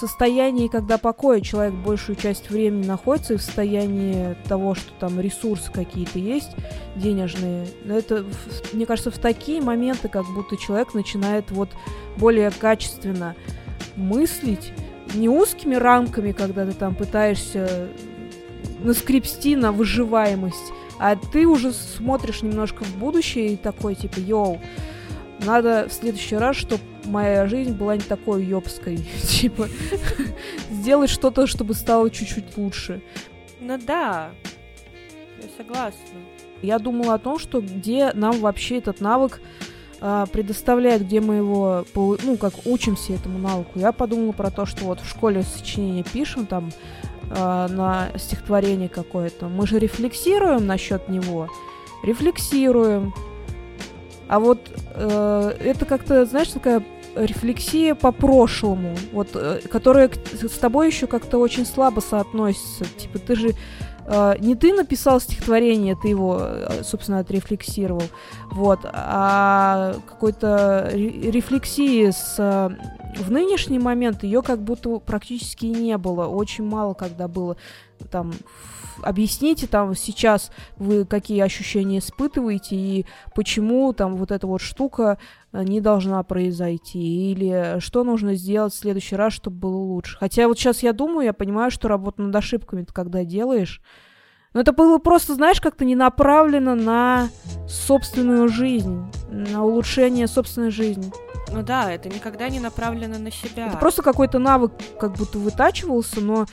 состоянии, 0.00 0.66
когда 0.66 0.98
покоя 0.98 1.40
человек 1.40 1.74
большую 1.74 2.16
часть 2.16 2.50
времени 2.50 2.86
находится, 2.86 3.34
и 3.34 3.36
в 3.36 3.42
состоянии 3.42 4.36
того, 4.48 4.74
что 4.74 4.90
там 4.98 5.20
ресурсы 5.20 5.70
какие-то 5.70 6.18
есть, 6.18 6.50
денежные, 6.96 7.68
это, 7.88 8.24
мне 8.72 8.84
кажется, 8.84 9.12
в 9.12 9.18
такие 9.18 9.62
моменты, 9.62 10.08
как 10.08 10.24
будто 10.34 10.56
человек 10.56 10.94
начинает 10.94 11.52
вот 11.52 11.68
более 12.16 12.50
качественно 12.50 13.36
мыслить, 13.94 14.72
не 15.14 15.28
узкими 15.28 15.76
рамками, 15.76 16.32
когда 16.32 16.66
ты 16.66 16.72
там 16.72 16.96
пытаешься 16.96 17.88
наскрепсти 18.84 19.56
на 19.56 19.72
выживаемость, 19.72 20.72
а 20.98 21.16
ты 21.16 21.46
уже 21.46 21.72
смотришь 21.72 22.42
немножко 22.42 22.84
в 22.84 22.96
будущее 22.96 23.54
и 23.54 23.56
такой, 23.56 23.94
типа, 23.94 24.18
йоу, 24.18 24.60
надо 25.40 25.88
в 25.88 25.92
следующий 25.92 26.36
раз, 26.36 26.56
чтобы 26.56 26.82
моя 27.04 27.46
жизнь 27.46 27.72
была 27.72 27.96
не 27.96 28.02
такой 28.02 28.44
ёбской. 28.44 28.98
типа, 29.22 29.68
сделать 30.70 31.10
что-то, 31.10 31.46
чтобы 31.46 31.74
стало 31.74 32.10
чуть-чуть 32.10 32.56
лучше. 32.56 33.02
Ну 33.60 33.78
да, 33.78 34.30
я 35.40 35.48
согласна. 35.56 35.98
Я 36.62 36.78
думала 36.78 37.14
о 37.14 37.18
том, 37.18 37.38
что 37.38 37.60
где 37.60 38.12
нам 38.12 38.38
вообще 38.38 38.78
этот 38.78 39.00
навык 39.00 39.40
а, 40.00 40.26
предоставляет, 40.26 41.02
где 41.02 41.20
мы 41.20 41.36
его, 41.36 41.84
ну, 41.94 42.36
как 42.36 42.54
учимся 42.64 43.14
этому 43.14 43.38
навыку. 43.38 43.78
Я 43.78 43.92
подумала 43.92 44.32
про 44.32 44.50
то, 44.50 44.66
что 44.66 44.84
вот 44.84 45.00
в 45.00 45.08
школе 45.08 45.42
сочинение 45.42 46.04
пишем, 46.04 46.46
там, 46.46 46.70
э, 47.34 47.66
на 47.68 48.10
стихотворение 48.16 48.88
какое-то, 48.88 49.48
мы 49.48 49.66
же 49.66 49.78
рефлексируем 49.78 50.66
насчет 50.66 51.08
него, 51.08 51.48
рефлексируем. 52.02 53.14
А 54.28 54.38
вот 54.38 54.70
э, 54.94 55.56
это 55.60 55.84
как-то, 55.84 56.24
знаешь, 56.24 56.48
такая 56.48 56.84
рефлексия 57.14 57.94
по 57.94 58.12
прошлому, 58.12 58.96
вот, 59.12 59.30
э, 59.34 59.60
которая 59.70 60.10
с 60.32 60.58
тобой 60.58 60.88
еще 60.88 61.06
как-то 61.06 61.38
очень 61.38 61.66
слабо 61.66 62.00
соотносится. 62.00 62.84
Типа, 62.96 63.18
ты 63.18 63.36
же 63.36 63.54
не 64.40 64.54
ты 64.56 64.72
написал 64.72 65.20
стихотворение, 65.20 65.96
ты 66.00 66.08
его, 66.08 66.38
э, 66.40 66.82
собственно, 66.82 67.20
отрефлексировал, 67.20 68.02
вот, 68.50 68.80
а 68.84 69.94
какой-то 70.06 70.90
рефлексии 70.92 72.10
с 72.10 72.36
в 73.16 73.30
нынешний 73.30 73.78
момент 73.78 74.24
ее 74.24 74.42
как 74.42 74.62
будто 74.62 74.98
практически 74.98 75.66
не 75.66 75.98
было. 75.98 76.26
Очень 76.26 76.64
мало 76.64 76.94
когда 76.94 77.28
было 77.28 77.56
там 78.10 78.32
объясните 79.02 79.66
там 79.66 79.94
сейчас 79.94 80.50
вы 80.76 81.04
какие 81.04 81.40
ощущения 81.40 81.98
испытываете 81.98 82.76
и 82.76 83.06
почему 83.34 83.92
там 83.92 84.16
вот 84.16 84.30
эта 84.30 84.46
вот 84.46 84.60
штука 84.60 85.18
э, 85.18 85.41
не 85.52 85.80
должна 85.80 86.22
произойти 86.22 87.32
или 87.32 87.76
что 87.78 88.04
нужно 88.04 88.34
сделать 88.34 88.72
в 88.72 88.78
следующий 88.78 89.16
раз, 89.16 89.32
чтобы 89.32 89.56
было 89.56 89.76
лучше. 89.76 90.16
Хотя 90.18 90.48
вот 90.48 90.58
сейчас 90.58 90.82
я 90.82 90.92
думаю, 90.92 91.26
я 91.26 91.32
понимаю, 91.32 91.70
что 91.70 91.88
работа 91.88 92.22
над 92.22 92.34
ошибками 92.34 92.86
когда 92.92 93.24
делаешь, 93.24 93.80
но 94.54 94.60
это 94.60 94.72
было 94.72 94.98
просто, 94.98 95.34
знаешь, 95.34 95.60
как-то 95.60 95.84
не 95.84 95.96
направлено 95.96 96.74
на 96.74 97.28
собственную 97.68 98.48
жизнь, 98.48 99.02
на 99.30 99.64
улучшение 99.64 100.26
собственной 100.26 100.70
жизни. 100.70 101.10
Ну 101.52 101.62
да, 101.62 101.92
это 101.92 102.08
никогда 102.08 102.48
не 102.48 102.60
направлено 102.60 103.18
на 103.18 103.30
себя. 103.30 103.68
Это 103.68 103.76
просто 103.76 104.02
какой-то 104.02 104.38
навык 104.38 104.72
как 104.98 105.12
будто 105.12 105.38
вытачивался, 105.38 106.20
но 106.20 106.46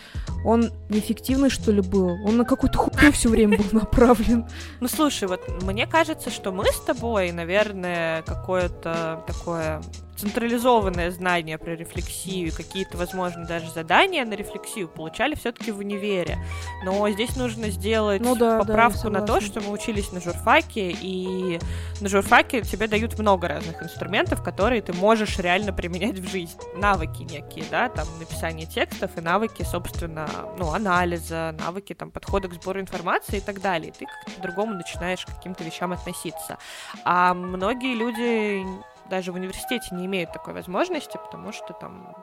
он 0.43 0.71
неэффективный, 0.89 1.49
что 1.49 1.71
ли, 1.71 1.81
был. 1.81 2.09
Он 2.25 2.37
на 2.37 2.45
какую-то 2.45 2.77
хуйню 2.77 3.11
все 3.11 3.29
время 3.29 3.57
был 3.57 3.65
направлен. 3.71 4.45
Ну 4.79 4.87
слушай, 4.87 5.27
вот 5.27 5.41
мне 5.63 5.87
кажется, 5.87 6.29
что 6.29 6.51
мы 6.51 6.65
с 6.65 6.79
тобой, 6.81 7.31
наверное, 7.31 8.21
какое-то 8.23 9.23
такое 9.25 9.81
централизованное 10.19 11.11
знание 11.11 11.57
про 11.57 11.75
рефлексию, 11.75 12.51
какие-то, 12.53 12.97
возможно, 12.97 13.45
даже 13.45 13.71
задания 13.71 14.25
на 14.25 14.33
рефлексию 14.33 14.87
получали 14.87 15.35
все-таки 15.35 15.71
в 15.71 15.79
универе. 15.79 16.37
Но 16.83 17.09
здесь 17.09 17.35
нужно 17.35 17.69
сделать 17.69 18.21
ну, 18.21 18.35
да, 18.35 18.59
поправку 18.59 19.09
да, 19.09 19.19
на 19.19 19.25
то, 19.25 19.39
что 19.39 19.61
мы 19.61 19.71
учились 19.71 20.11
на 20.11 20.19
журфаке, 20.19 20.91
и 20.91 21.59
на 22.01 22.09
журфаке 22.09 22.61
тебе 22.61 22.87
дают 22.87 23.17
много 23.17 23.47
разных 23.47 23.81
инструментов, 23.81 24.43
которые 24.43 24.81
ты 24.81 24.93
можешь 24.93 25.39
реально 25.39 25.71
применять 25.71 26.19
в 26.19 26.29
жизни. 26.29 26.59
Навыки 26.75 27.23
некие, 27.23 27.65
да, 27.71 27.89
там 27.89 28.07
написание 28.19 28.65
текстов 28.65 29.11
и 29.17 29.21
навыки, 29.21 29.63
собственно, 29.63 30.27
ну, 30.57 30.73
анализа, 30.73 31.55
навыки 31.59 31.93
там 31.93 32.11
подхода 32.11 32.49
к 32.49 32.53
сбору 32.53 32.81
информации 32.81 33.37
и 33.37 33.41
так 33.41 33.61
далее. 33.61 33.89
И 33.89 33.91
ты 33.91 34.05
как-то 34.05 34.31
по-другому 34.31 34.73
начинаешь 34.73 35.25
к 35.25 35.29
каким-то 35.29 35.63
вещам 35.63 35.93
относиться. 35.93 36.57
А 37.05 37.33
многие 37.33 37.95
люди 37.95 38.65
даже 39.09 39.31
в 39.31 39.35
университете 39.35 39.95
не 39.95 40.05
имеют 40.05 40.31
такой 40.31 40.53
возможности, 40.53 41.17
потому 41.17 41.51
что 41.51 41.73
там 41.73 42.15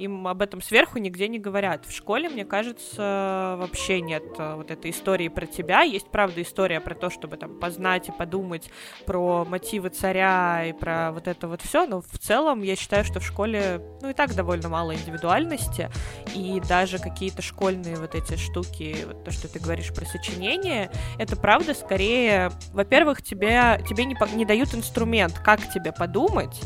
им 0.00 0.26
об 0.26 0.40
этом 0.42 0.62
сверху 0.62 0.98
нигде 0.98 1.28
не 1.28 1.38
говорят. 1.38 1.84
В 1.84 1.92
школе, 1.92 2.28
мне 2.28 2.44
кажется, 2.44 3.56
вообще 3.58 4.00
нет 4.00 4.24
э, 4.38 4.54
вот 4.56 4.70
этой 4.70 4.90
истории 4.90 5.28
про 5.28 5.46
тебя. 5.46 5.82
Есть, 5.82 6.08
правда, 6.10 6.40
история 6.42 6.80
про 6.80 6.94
то, 6.94 7.10
чтобы 7.10 7.36
там 7.36 7.58
познать 7.58 8.08
и 8.08 8.12
подумать 8.12 8.70
про 9.06 9.44
мотивы 9.44 9.90
царя 9.90 10.64
и 10.66 10.72
про 10.72 11.12
вот 11.12 11.28
это 11.28 11.48
вот 11.48 11.60
все, 11.60 11.86
но 11.86 12.00
в 12.00 12.18
целом 12.18 12.62
я 12.62 12.76
считаю, 12.76 13.04
что 13.04 13.20
в 13.20 13.26
школе, 13.26 13.82
ну, 14.00 14.08
и 14.08 14.14
так 14.14 14.34
довольно 14.34 14.68
мало 14.68 14.94
индивидуальности, 14.94 15.90
и 16.34 16.60
даже 16.66 16.98
какие-то 16.98 17.42
школьные 17.42 17.96
вот 17.96 18.14
эти 18.14 18.36
штуки, 18.36 18.96
вот 19.06 19.24
то, 19.24 19.30
что 19.30 19.48
ты 19.48 19.58
говоришь 19.58 19.92
про 19.92 20.06
сочинение, 20.06 20.90
это 21.18 21.36
правда 21.36 21.74
скорее, 21.74 22.50
во-первых, 22.72 23.22
тебе, 23.22 23.82
тебе 23.88 24.06
не, 24.06 24.16
не 24.34 24.46
дают 24.46 24.74
инструмент, 24.74 25.38
как 25.38 25.70
тебе 25.72 25.92
подумать, 25.92 26.58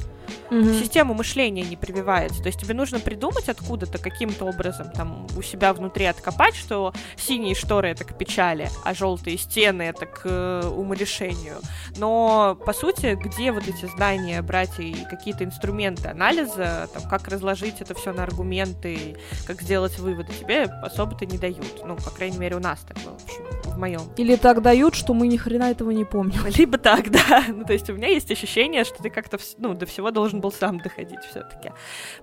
угу. 0.51 0.73
система 0.75 1.15
мышления 1.15 1.63
не 1.63 1.77
прививается. 1.77 2.43
То 2.43 2.47
есть 2.49 2.61
тебе 2.61 2.75
нужно 2.75 3.01
придумать 3.01 3.49
откуда-то 3.49 3.99
каким-то 3.99 4.45
образом 4.45 4.91
там 4.91 5.27
у 5.37 5.43
себя 5.43 5.73
внутри 5.73 6.07
откопать, 6.07 6.55
что 6.55 6.93
синие 7.17 7.55
шторы 7.55 7.89
это 7.89 8.05
к 8.05 8.17
печали, 8.17 8.69
а 8.85 8.95
желтые 8.95 9.39
стены 9.39 9.83
это 9.83 10.07
к 10.07 10.23
э, 10.25 10.69
уморешению. 10.69 11.57
Но 11.97 12.59
по 12.65 12.73
сути, 12.73 13.19
где 13.21 13.53
вот 13.53 13.67
эти 13.69 13.87
знания 13.87 14.43
брать 14.43 14.79
и 14.79 14.97
какие-то 15.11 15.45
инструменты 15.45 16.09
анализа, 16.09 16.89
там, 16.93 17.09
как 17.09 17.29
разложить 17.29 17.81
это 17.81 17.95
все 17.95 18.13
на 18.13 18.25
аргументы, 18.25 19.17
как 19.47 19.63
сделать 19.63 19.99
выводы, 19.99 20.33
тебе 20.33 20.65
особо-то 20.65 21.27
не 21.27 21.39
дают. 21.39 21.83
Ну, 21.85 21.97
по 21.97 22.11
крайней 22.11 22.39
мере, 22.39 22.57
у 22.57 22.61
нас 22.61 22.81
так 22.87 22.97
было, 23.05 23.17
в 23.19 23.25
общем 23.25 23.65
в 23.75 23.79
моем. 23.79 24.03
Или 24.17 24.37
так 24.37 24.63
дают, 24.63 24.95
что 24.95 25.15
мы 25.15 25.27
ни 25.27 25.37
хрена 25.37 25.71
этого 25.71 25.91
не 25.91 26.05
помним. 26.05 26.41
Либо 26.57 26.79
так, 26.79 27.11
да. 27.11 27.45
Ну, 27.49 27.65
то 27.65 27.73
есть 27.73 27.91
у 27.91 27.95
меня 27.95 28.09
есть 28.09 28.31
ощущение, 28.31 28.85
что 28.85 29.03
ты 29.03 29.11
как-то 29.11 29.39
ну, 29.59 29.75
до 29.75 29.87
всего 29.87 30.11
должен 30.11 30.34
был 30.41 30.53
сам 30.53 30.79
доходить 30.79 31.23
все-таки. 31.25 31.73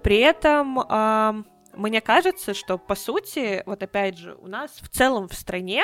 При 0.01 0.18
этом 0.18 1.46
мне 1.74 2.01
кажется, 2.01 2.53
что 2.53 2.77
по 2.77 2.96
сути, 2.96 3.63
вот 3.65 3.82
опять 3.82 4.18
же, 4.18 4.36
у 4.36 4.48
нас 4.48 4.72
в 4.82 4.89
целом 4.89 5.27
в 5.30 5.34
стране 5.34 5.84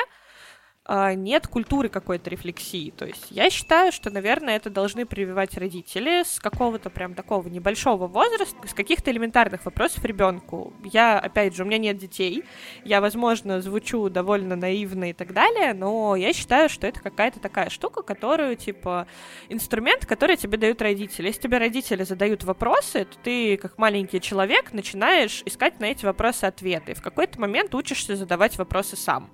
нет 0.88 1.46
культуры 1.46 1.88
какой-то 1.88 2.30
рефлексии. 2.30 2.90
То 2.90 3.06
есть 3.06 3.26
я 3.30 3.50
считаю, 3.50 3.92
что, 3.92 4.10
наверное, 4.10 4.56
это 4.56 4.70
должны 4.70 5.04
прививать 5.04 5.56
родители 5.58 6.22
с 6.22 6.38
какого-то 6.38 6.90
прям 6.90 7.14
такого 7.14 7.46
небольшого 7.48 8.06
возраста, 8.06 8.66
с 8.66 8.72
каких-то 8.72 9.10
элементарных 9.10 9.64
вопросов 9.64 10.04
ребенку. 10.04 10.72
Я, 10.84 11.18
опять 11.18 11.54
же, 11.54 11.64
у 11.64 11.66
меня 11.66 11.78
нет 11.78 11.98
детей, 11.98 12.44
я, 12.84 13.00
возможно, 13.00 13.60
звучу 13.60 14.08
довольно 14.08 14.56
наивно 14.56 15.10
и 15.10 15.12
так 15.12 15.32
далее, 15.32 15.74
но 15.74 16.16
я 16.16 16.32
считаю, 16.32 16.68
что 16.68 16.86
это 16.86 17.00
какая-то 17.00 17.40
такая 17.40 17.68
штука, 17.68 18.02
которую, 18.02 18.56
типа, 18.56 19.06
инструмент, 19.48 20.06
который 20.06 20.36
тебе 20.36 20.56
дают 20.56 20.80
родители. 20.80 21.26
Если 21.26 21.42
тебе 21.42 21.58
родители 21.58 22.04
задают 22.04 22.44
вопросы, 22.44 23.04
то 23.04 23.18
ты, 23.22 23.56
как 23.58 23.76
маленький 23.76 24.20
человек, 24.20 24.72
начинаешь 24.72 25.42
искать 25.44 25.80
на 25.80 25.86
эти 25.86 26.04
вопросы 26.04 26.44
ответы. 26.44 26.92
И 26.92 26.94
в 26.94 27.02
какой-то 27.02 27.40
момент 27.40 27.74
учишься 27.74 28.16
задавать 28.16 28.56
вопросы 28.56 28.96
сам. 28.96 29.30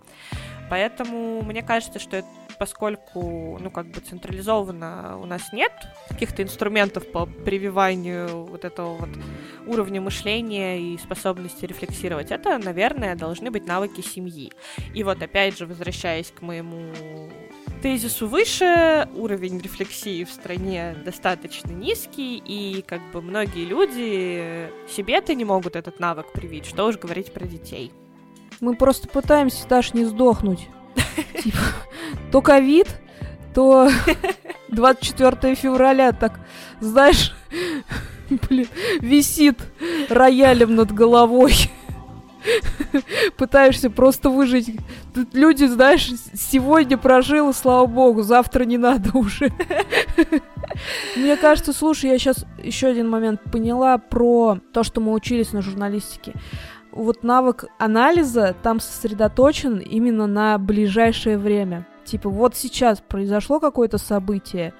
Поэтому 0.70 1.42
мне 1.42 1.62
кажется, 1.62 1.98
что 1.98 2.16
это, 2.18 2.28
поскольку, 2.58 3.58
ну, 3.60 3.70
как 3.70 3.86
бы 3.86 4.00
централизованно 4.00 5.18
у 5.20 5.26
нас 5.26 5.52
нет 5.52 5.72
каких-то 6.08 6.42
инструментов 6.42 7.10
по 7.10 7.26
прививанию 7.26 8.44
вот 8.46 8.64
этого 8.64 8.94
вот 8.94 9.10
уровня 9.66 10.00
мышления 10.00 10.80
и 10.80 10.98
способности 10.98 11.66
рефлексировать, 11.66 12.30
это, 12.30 12.58
наверное, 12.58 13.16
должны 13.16 13.50
быть 13.50 13.66
навыки 13.66 14.00
семьи. 14.00 14.52
И 14.94 15.04
вот, 15.04 15.22
опять 15.22 15.58
же, 15.58 15.66
возвращаясь 15.66 16.30
к 16.30 16.42
моему 16.42 16.92
тезису 17.82 18.26
выше, 18.28 19.08
уровень 19.14 19.60
рефлексии 19.60 20.24
в 20.24 20.30
стране 20.30 20.96
достаточно 21.04 21.70
низкий, 21.70 22.38
и 22.38 22.82
как 22.82 23.00
бы 23.12 23.20
многие 23.20 23.64
люди 23.66 24.70
себе-то 24.88 25.34
не 25.34 25.44
могут 25.44 25.76
этот 25.76 26.00
навык 26.00 26.32
привить, 26.32 26.64
что 26.64 26.86
уж 26.86 26.96
говорить 26.96 27.32
про 27.32 27.46
детей. 27.46 27.92
Мы 28.64 28.76
просто 28.76 29.06
пытаемся, 29.08 29.68
Даш, 29.68 29.92
не 29.92 30.06
сдохнуть. 30.06 30.68
Типа, 31.42 31.58
то 32.32 32.40
ковид, 32.40 32.88
то 33.54 33.90
24 34.70 35.54
февраля, 35.54 36.12
так, 36.12 36.40
знаешь, 36.80 37.34
блин, 38.48 38.66
висит 39.00 39.58
роялем 40.08 40.76
над 40.76 40.92
головой. 40.92 41.52
Пытаешься 43.36 43.90
просто 43.90 44.30
выжить. 44.30 44.74
Тут 45.14 45.34
люди, 45.34 45.66
знаешь, 45.66 46.10
сегодня 46.32 46.96
прожил, 46.96 47.52
слава 47.52 47.84
богу, 47.84 48.22
завтра 48.22 48.64
не 48.64 48.78
надо 48.78 49.10
уже. 49.12 49.52
Мне 51.16 51.36
кажется, 51.36 51.74
слушай, 51.74 52.08
я 52.08 52.18
сейчас 52.18 52.46
еще 52.62 52.86
один 52.86 53.10
момент 53.10 53.42
поняла 53.52 53.98
про 53.98 54.58
то, 54.72 54.84
что 54.84 55.02
мы 55.02 55.12
учились 55.12 55.52
на 55.52 55.60
журналистике 55.60 56.32
вот 56.94 57.22
навык 57.24 57.64
анализа 57.78 58.54
там 58.62 58.80
сосредоточен 58.80 59.78
именно 59.78 60.26
на 60.26 60.58
ближайшее 60.58 61.38
время. 61.38 61.86
Типа, 62.04 62.28
вот 62.28 62.54
сейчас 62.54 63.00
произошло 63.00 63.60
какое-то 63.60 63.98
событие, 63.98 64.74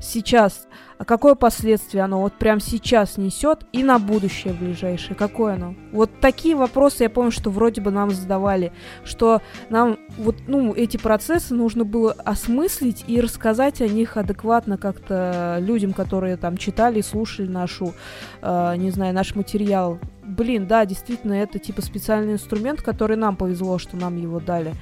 сейчас, 0.00 0.66
а 0.98 1.04
какое 1.04 1.34
последствие 1.34 2.04
оно 2.04 2.20
вот 2.20 2.32
прям 2.34 2.58
сейчас 2.60 3.18
несет 3.18 3.64
и 3.72 3.82
на 3.82 3.98
будущее 3.98 4.54
ближайшее, 4.54 5.14
какое 5.14 5.54
оно? 5.54 5.74
Вот 5.92 6.10
такие 6.20 6.56
вопросы 6.56 7.04
я 7.04 7.10
помню, 7.10 7.30
что 7.30 7.50
вроде 7.50 7.80
бы 7.80 7.90
нам 7.90 8.10
задавали, 8.10 8.72
что 9.04 9.42
нам 9.68 9.98
вот, 10.16 10.36
ну, 10.46 10.72
эти 10.74 10.96
процессы 10.96 11.54
нужно 11.54 11.84
было 11.84 12.12
осмыслить 12.12 13.04
и 13.06 13.20
рассказать 13.20 13.80
о 13.82 13.88
них 13.88 14.16
адекватно 14.16 14.78
как-то 14.78 15.58
людям, 15.60 15.92
которые 15.92 16.36
там 16.36 16.56
читали 16.56 17.00
и 17.00 17.02
слушали 17.02 17.46
нашу, 17.46 17.92
э, 18.40 18.74
не 18.76 18.90
знаю, 18.90 19.14
наш 19.14 19.34
материал 19.34 19.98
блин, 20.30 20.66
да, 20.66 20.86
действительно, 20.86 21.34
это 21.34 21.58
типа 21.58 21.82
специальный 21.82 22.34
инструмент, 22.34 22.82
который 22.82 23.16
нам 23.16 23.36
повезло, 23.36 23.78
что 23.78 23.96
нам 23.96 24.16
его 24.16 24.40
дали. 24.40 24.74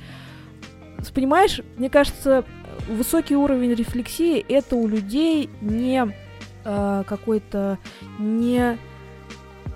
Понимаешь, 1.15 1.61
мне 1.77 1.91
кажется, 1.91 2.45
высокий 2.89 3.37
уровень 3.37 3.75
рефлексии 3.75 4.45
это 4.49 4.77
у 4.77 4.87
людей 4.87 5.51
не 5.61 6.15
э, 6.65 7.05
какой-то 7.07 7.79
не 8.19 8.79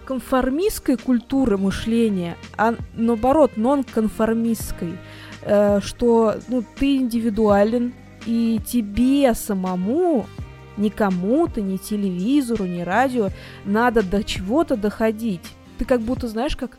конформистской 0.04 0.96
культуры 0.96 1.58
мышления, 1.58 2.36
а 2.56 2.74
наоборот, 2.94 3.56
нон-конформистской, 3.56 4.98
э, 5.42 5.80
что 5.82 6.36
ну, 6.48 6.64
ты 6.78 6.96
индивидуален, 6.96 7.94
и 8.26 8.60
тебе 8.64 9.34
самому 9.34 10.26
ни 10.76 10.88
кому-то, 10.88 11.60
ни 11.60 11.76
телевизору, 11.76 12.66
ни 12.66 12.82
радио 12.82 13.30
надо 13.64 14.02
до 14.02 14.22
чего-то 14.22 14.76
доходить. 14.76 15.42
Ты 15.78 15.84
как 15.84 16.00
будто, 16.00 16.28
знаешь, 16.28 16.56
как 16.56 16.78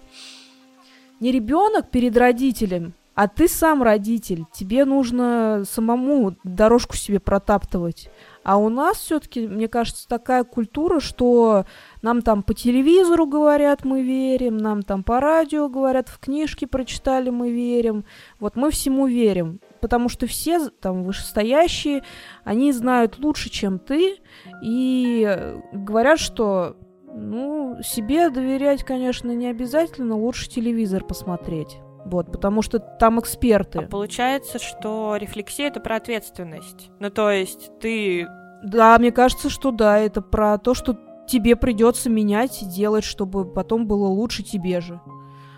не 1.20 1.32
ребенок 1.32 1.90
перед 1.90 2.16
родителем, 2.18 2.94
а 3.16 3.28
ты 3.28 3.48
сам 3.48 3.84
родитель. 3.84 4.46
Тебе 4.52 4.86
нужно 4.86 5.64
самому 5.70 6.36
дорожку 6.44 6.96
себе 6.96 7.20
протаптывать. 7.20 8.10
А 8.44 8.58
у 8.58 8.70
нас 8.70 8.98
все-таки, 8.98 9.48
мне 9.48 9.68
кажется, 9.68 10.08
такая 10.08 10.44
культура, 10.44 11.00
что 11.00 11.66
нам 12.02 12.22
там 12.22 12.44
по 12.44 12.54
телевизору 12.54 13.26
говорят, 13.26 13.86
мы 13.86 14.04
верим, 14.04 14.58
нам 14.58 14.84
там 14.84 15.04
по 15.04 15.22
радио 15.22 15.70
говорят, 15.70 16.10
в 16.10 16.20
книжке 16.20 16.68
прочитали, 16.68 17.30
мы 17.30 17.52
верим. 17.52 18.04
Вот 18.40 18.56
мы 18.56 18.72
всему 18.72 19.08
верим, 19.08 19.62
потому 19.80 20.10
что 20.10 20.28
все 20.28 20.70
там 20.70 21.04
вышестоящие, 21.04 22.04
они 22.44 22.74
знают 22.74 23.18
лучше, 23.20 23.50
чем 23.50 23.80
ты, 23.80 24.18
и 24.62 25.56
говорят, 25.72 26.20
что 26.20 26.76
ну, 27.16 27.78
себе 27.84 28.30
доверять, 28.30 28.84
конечно, 28.84 29.32
не 29.32 29.48
обязательно, 29.48 30.18
лучше 30.18 30.50
телевизор 30.50 31.06
посмотреть. 31.06 31.78
Вот, 32.06 32.32
потому 32.32 32.62
что 32.62 32.80
там 32.80 33.20
эксперты. 33.20 33.80
А 33.80 33.82
получается, 33.84 34.60
что 34.60 35.16
рефлексия 35.16 35.68
это 35.68 35.80
про 35.80 35.96
ответственность. 35.96 36.90
Ну, 37.00 37.10
то 37.10 37.32
есть 37.32 37.72
ты. 37.80 38.28
Да, 38.64 38.98
мне 39.00 39.12
кажется, 39.12 39.50
что 39.50 39.72
да, 39.72 39.98
это 40.00 40.22
про 40.22 40.58
то, 40.58 40.74
что 40.74 40.98
тебе 41.28 41.56
придется 41.56 42.10
менять 42.10 42.62
и 42.62 42.66
делать, 42.66 43.04
чтобы 43.04 43.46
потом 43.46 43.88
было 43.88 44.08
лучше 44.08 44.44
тебе 44.44 44.82
же. 44.82 45.00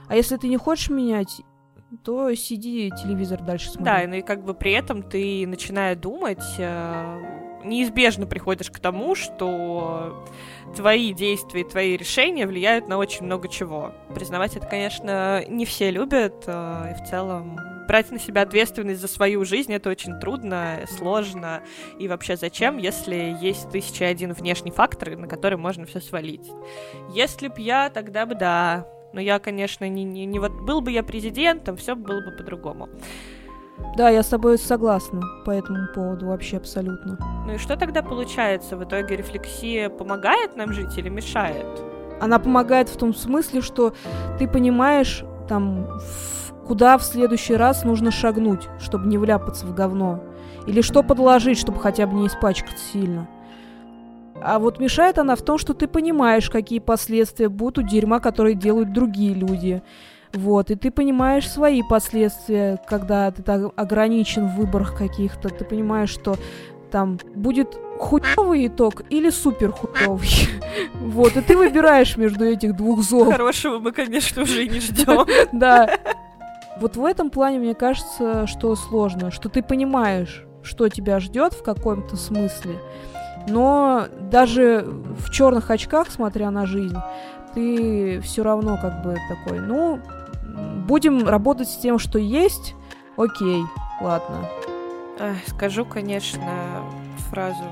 А 0.08 0.16
если 0.16 0.38
ты 0.38 0.48
не 0.48 0.58
хочешь 0.58 0.90
менять, 0.90 1.42
то 2.04 2.34
сиди 2.36 2.92
телевизор 2.92 3.42
дальше 3.42 3.70
смотри. 3.70 3.86
Да, 3.86 4.08
ну 4.08 4.16
и 4.16 4.22
как 4.22 4.44
бы 4.44 4.54
при 4.54 4.72
этом 4.72 5.02
ты 5.02 5.46
начиная 5.48 5.96
думать, 5.96 6.44
э, 6.58 7.35
неизбежно 7.66 8.26
приходишь 8.26 8.72
к 8.72 8.80
тому, 8.80 9.16
что 9.16 10.26
твои 10.76 11.14
действия 11.14 11.64
твои 11.64 11.98
решения 11.98 12.48
влияют 12.48 12.88
на 12.88 12.98
очень 12.98 13.26
много 13.26 13.48
чего. 13.48 13.94
Признавать 14.14 14.56
это, 14.56 14.68
конечно, 14.68 15.44
не 15.48 15.66
все 15.66 15.92
любят, 15.92 16.44
э, 16.48 16.94
и 16.94 17.04
в 17.04 17.10
целом 17.10 17.58
брать 17.88 18.12
на 18.12 18.20
себя 18.20 18.42
ответственность 18.42 19.02
за 19.02 19.08
свою 19.08 19.46
жизнь 19.46 19.74
это 19.74 19.90
очень 19.90 20.20
трудно, 20.20 20.82
сложно. 20.90 21.62
И 22.00 22.08
вообще 22.08 22.36
зачем, 22.36 22.78
если 22.78 23.36
есть 23.42 23.70
тысяча 23.70 24.06
один 24.06 24.34
внешний 24.34 24.72
фактор, 24.72 25.16
на 25.16 25.28
который 25.28 25.58
можно 25.58 25.86
все 25.86 26.00
свалить? 26.00 26.50
Если 27.14 27.48
б 27.48 27.56
я, 27.58 27.90
тогда 27.90 28.26
бы 28.26 28.36
да. 28.36 28.88
Но 29.14 29.22
я, 29.22 29.40
конечно, 29.40 29.88
не, 29.88 30.04
не, 30.04 30.26
не 30.26 30.40
вот 30.40 30.52
был 30.52 30.82
бы 30.82 30.92
я 30.92 31.04
президентом, 31.04 31.78
все 31.78 31.96
было 31.96 32.22
бы 32.22 32.32
по-другому. 32.32 32.90
Да, 33.98 34.10
я 34.10 34.24
с 34.24 34.28
тобой 34.28 34.58
согласна 34.58 35.22
по 35.46 35.52
этому 35.52 35.88
поводу 35.94 36.28
вообще 36.28 36.58
абсолютно. 36.58 37.18
Ну 37.46 37.54
и 37.54 37.58
что 37.58 37.78
тогда 37.78 38.02
получается? 38.02 38.76
В 38.76 38.84
итоге 38.84 39.16
рефлексия 39.18 39.90
помогает 39.90 40.56
нам 40.56 40.74
жить 40.74 40.98
или 40.98 41.10
мешает? 41.10 41.66
Она 42.20 42.40
помогает 42.40 42.90
в 42.90 42.98
том 42.98 43.14
смысле, 43.14 43.62
что 43.62 43.94
ты 44.40 44.48
понимаешь, 44.48 45.24
там, 45.48 45.88
куда 46.68 46.98
в 46.98 47.04
следующий 47.04 47.56
раз 47.56 47.84
нужно 47.84 48.12
шагнуть, 48.12 48.68
чтобы 48.80 49.08
не 49.08 49.18
вляпаться 49.18 49.66
в 49.66 49.74
говно. 49.74 50.24
Или 50.68 50.82
что 50.82 51.04
подложить, 51.04 51.60
чтобы 51.60 51.80
хотя 51.80 52.08
бы 52.08 52.16
не 52.16 52.28
испачкаться 52.28 52.84
сильно. 52.92 53.28
А 54.42 54.60
вот 54.60 54.80
мешает 54.80 55.18
она 55.18 55.36
в 55.36 55.42
том, 55.42 55.58
что 55.58 55.74
ты 55.74 55.88
понимаешь, 55.88 56.50
какие 56.50 56.80
последствия 56.80 57.50
будут 57.50 57.78
у 57.80 57.82
дерьма, 57.82 58.20
которые 58.20 58.56
делают 58.56 58.92
другие 58.92 59.34
люди. 59.34 59.82
Вот, 60.36 60.70
и 60.70 60.76
ты 60.76 60.92
понимаешь 60.92 61.50
свои 61.50 61.82
последствия, 61.82 62.80
когда 62.88 63.32
ты 63.32 63.42
так 63.42 63.72
ограничен 63.78 64.48
в 64.48 64.56
выборах 64.56 64.98
каких-то. 64.98 65.50
Ты 65.50 65.64
понимаешь, 65.64 66.10
что 66.10 66.36
там 66.92 67.18
будет 67.36 67.78
хуёвый 67.98 68.68
итог 68.68 69.04
или 69.10 69.30
супер 69.30 69.72
хуёвый. 69.72 70.30
Вот, 71.00 71.38
и 71.38 71.42
ты 71.42 71.56
выбираешь 71.56 72.18
между 72.18 72.44
этих 72.44 72.76
двух 72.76 73.02
зол. 73.02 73.32
Хорошего 73.32 73.80
мы, 73.80 73.94
конечно, 73.94 74.42
уже 74.42 74.68
не 74.68 74.80
ждем. 74.82 75.26
Да. 75.54 75.90
Вот 76.82 76.98
в 76.98 77.06
этом 77.06 77.30
плане 77.30 77.60
мне 77.60 77.74
кажется, 77.74 78.46
что 78.46 78.76
сложно, 78.76 79.32
что 79.32 79.48
ты 79.48 79.64
понимаешь, 79.64 80.44
что 80.64 80.90
тебя 80.90 81.22
ждет 81.22 81.54
в 81.54 81.64
каком-то 81.64 82.18
смысле, 82.18 82.76
но 83.48 84.08
даже 84.20 84.86
в 84.86 85.30
черных 85.32 85.70
очках, 85.72 86.10
смотря 86.12 86.52
на 86.52 86.66
жизнь, 86.66 86.98
ты 87.54 88.20
все 88.20 88.44
равно 88.44 88.78
как 88.82 89.02
бы 89.02 89.16
такой, 89.30 89.62
ну, 89.62 90.00
будем 90.88 91.28
работать 91.28 91.70
с 91.70 91.78
тем, 91.78 92.00
что 92.00 92.20
есть, 92.20 92.76
окей, 93.18 93.64
ладно. 94.02 94.50
Скажу, 95.48 95.86
конечно, 95.86 96.84
фразу, 97.30 97.64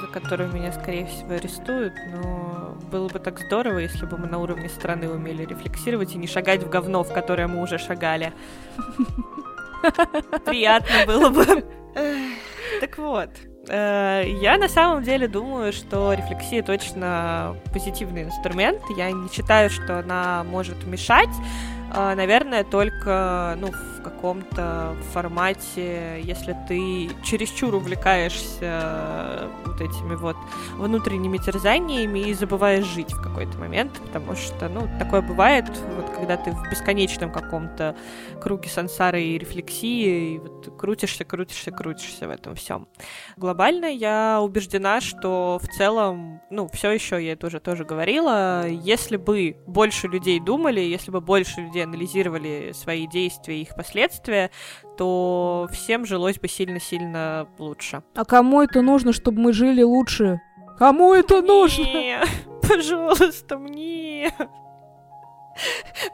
за 0.00 0.06
которую 0.08 0.52
меня, 0.52 0.72
скорее 0.72 1.06
всего, 1.06 1.34
арестуют, 1.34 1.94
но 2.12 2.76
было 2.90 3.08
бы 3.08 3.18
так 3.18 3.38
здорово, 3.40 3.78
если 3.78 4.06
бы 4.06 4.18
мы 4.18 4.26
на 4.26 4.38
уровне 4.38 4.68
страны 4.68 5.08
умели 5.08 5.44
рефлексировать 5.44 6.14
и 6.14 6.18
не 6.18 6.26
шагать 6.26 6.62
в 6.62 6.68
говно, 6.68 7.02
в 7.02 7.12
которое 7.12 7.46
мы 7.46 7.62
уже 7.62 7.78
шагали. 7.78 8.32
Приятно 10.44 11.06
было 11.06 11.30
бы. 11.30 11.64
Так 12.80 12.98
вот, 12.98 13.30
э, 13.68 14.24
я 14.40 14.58
на 14.58 14.68
самом 14.68 15.02
деле 15.02 15.28
думаю, 15.28 15.72
что 15.72 16.12
рефлексия 16.12 16.62
точно 16.62 17.56
позитивный 17.72 18.24
инструмент. 18.24 18.82
Я 18.96 19.10
не 19.10 19.28
считаю, 19.30 19.70
что 19.70 20.00
она 20.00 20.44
может 20.44 20.84
мешать, 20.86 21.30
наверное, 21.96 22.62
только 22.64 23.56
ну, 23.58 23.68
в 23.68 24.02
каком-то 24.02 24.94
формате, 25.12 26.20
если 26.22 26.56
ты 26.68 27.10
чересчур 27.24 27.74
увлекаешься 27.74 29.48
вот 29.64 29.80
этими 29.80 30.14
вот 30.14 30.36
внутренними 30.74 31.38
терзаниями 31.38 32.18
и 32.20 32.34
забываешь 32.34 32.84
жить 32.84 33.12
в 33.12 33.22
какой-то 33.22 33.56
момент, 33.58 33.92
потому 33.94 34.36
что, 34.36 34.68
ну, 34.68 34.88
такое 34.98 35.22
бывает, 35.22 35.64
вот 35.96 36.05
когда 36.16 36.36
ты 36.36 36.50
в 36.50 36.70
бесконечном 36.70 37.30
каком-то 37.30 37.94
круге 38.40 38.68
сансары 38.68 39.22
и 39.22 39.38
рефлексии, 39.38 40.34
и 40.34 40.38
вот 40.38 40.76
крутишься, 40.78 41.24
крутишься, 41.24 41.70
крутишься 41.70 42.26
в 42.26 42.30
этом 42.30 42.54
всем. 42.54 42.88
Глобально 43.36 43.86
я 43.86 44.40
убеждена, 44.42 45.00
что 45.00 45.60
в 45.62 45.68
целом, 45.68 46.40
ну, 46.50 46.68
все 46.72 46.90
еще, 46.90 47.22
я 47.22 47.32
это 47.32 47.48
уже 47.48 47.60
тоже 47.60 47.84
говорила, 47.84 48.66
если 48.66 49.16
бы 49.16 49.56
больше 49.66 50.08
людей 50.08 50.40
думали, 50.40 50.80
если 50.80 51.10
бы 51.10 51.20
больше 51.20 51.60
людей 51.60 51.84
анализировали 51.84 52.72
свои 52.72 53.06
действия 53.06 53.58
и 53.58 53.62
их 53.62 53.76
последствия, 53.76 54.50
то 54.96 55.68
всем 55.70 56.06
жилось 56.06 56.38
бы 56.38 56.48
сильно-сильно 56.48 57.46
лучше. 57.58 58.02
А 58.14 58.24
кому 58.24 58.62
это 58.62 58.80
нужно, 58.80 59.12
чтобы 59.12 59.40
мы 59.40 59.52
жили 59.52 59.82
лучше? 59.82 60.40
Кому 60.78 61.14
это 61.14 61.42
нужно? 61.42 61.84
Мне, 61.84 62.20
пожалуйста, 62.68 63.58
мне. 63.58 64.32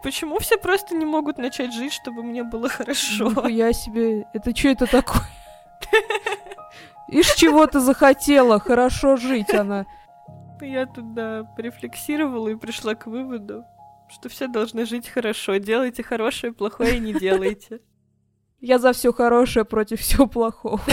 Почему 0.02 0.38
все 0.38 0.56
просто 0.56 0.94
не 0.94 1.04
могут 1.04 1.38
начать 1.38 1.72
жить, 1.72 1.92
чтобы 1.92 2.22
мне 2.22 2.44
было 2.44 2.68
хорошо? 2.68 3.48
Я 3.48 3.72
себе... 3.72 4.26
Это 4.32 4.54
что 4.56 4.68
это 4.68 4.86
такое? 4.86 5.22
Из 7.08 7.34
чего 7.34 7.66
ты 7.66 7.80
захотела 7.80 8.58
хорошо 8.58 9.16
жить, 9.16 9.52
она? 9.52 9.86
Я 10.60 10.86
туда 10.86 11.44
порефлексировала 11.56 12.48
и 12.48 12.56
пришла 12.56 12.94
к 12.94 13.06
выводу, 13.06 13.64
что 14.08 14.28
все 14.28 14.46
должны 14.46 14.86
жить 14.86 15.08
хорошо. 15.08 15.56
Делайте 15.56 16.02
хорошее, 16.02 16.52
плохое 16.52 16.98
не 17.00 17.12
делайте. 17.12 17.80
Я 18.60 18.78
за 18.78 18.92
все 18.92 19.12
хорошее 19.12 19.64
против 19.64 20.00
всего 20.00 20.26
плохого. 20.26 20.80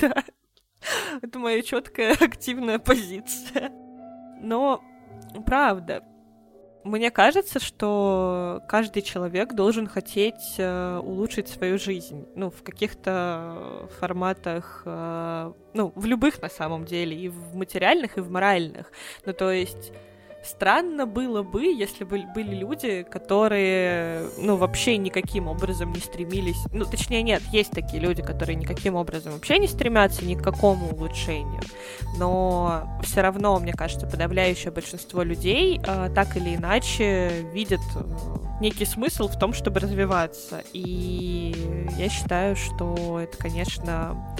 Да. 0.00 0.24
Это 1.22 1.38
моя 1.38 1.62
четкая 1.62 2.12
активная 2.20 2.78
позиция. 2.78 3.72
Но 4.42 4.82
правда, 5.46 6.04
мне 6.84 7.10
кажется, 7.10 7.60
что 7.60 8.62
каждый 8.68 9.02
человек 9.02 9.54
должен 9.54 9.86
хотеть 9.86 10.54
э, 10.58 11.00
улучшить 11.02 11.48
свою 11.48 11.78
жизнь. 11.78 12.26
Ну, 12.36 12.50
в 12.50 12.62
каких-то 12.62 13.88
форматах, 13.98 14.82
э, 14.84 15.52
ну, 15.72 15.92
в 15.94 16.04
любых 16.06 16.42
на 16.42 16.50
самом 16.50 16.84
деле, 16.84 17.16
и 17.16 17.28
в 17.28 17.56
материальных, 17.56 18.18
и 18.18 18.20
в 18.20 18.30
моральных. 18.30 18.92
Ну, 19.24 19.32
то 19.32 19.50
есть 19.50 19.92
Странно 20.44 21.06
было 21.06 21.42
бы, 21.42 21.64
если 21.64 22.04
бы 22.04 22.22
были 22.34 22.54
люди, 22.54 23.02
которые, 23.02 24.28
ну, 24.38 24.56
вообще 24.56 24.98
никаким 24.98 25.48
образом 25.48 25.92
не 25.92 26.00
стремились. 26.00 26.62
Ну, 26.72 26.84
точнее, 26.84 27.22
нет, 27.22 27.42
есть 27.50 27.70
такие 27.70 28.02
люди, 28.02 28.22
которые 28.22 28.56
никаким 28.56 28.94
образом 28.94 29.32
вообще 29.32 29.58
не 29.58 29.66
стремятся 29.66 30.24
ни 30.24 30.34
к 30.34 30.42
какому 30.42 30.90
улучшению. 30.90 31.62
Но 32.18 33.00
все 33.02 33.22
равно, 33.22 33.58
мне 33.58 33.72
кажется, 33.72 34.06
подавляющее 34.06 34.70
большинство 34.70 35.22
людей 35.22 35.80
э, 35.86 36.10
так 36.14 36.36
или 36.36 36.56
иначе 36.56 37.46
видят 37.52 37.80
э, 37.96 38.04
некий 38.60 38.84
смысл 38.84 39.28
в 39.28 39.38
том, 39.38 39.54
чтобы 39.54 39.80
развиваться. 39.80 40.62
И 40.72 41.88
я 41.96 42.08
считаю, 42.10 42.54
что 42.54 43.18
это, 43.20 43.36
конечно, 43.38 44.36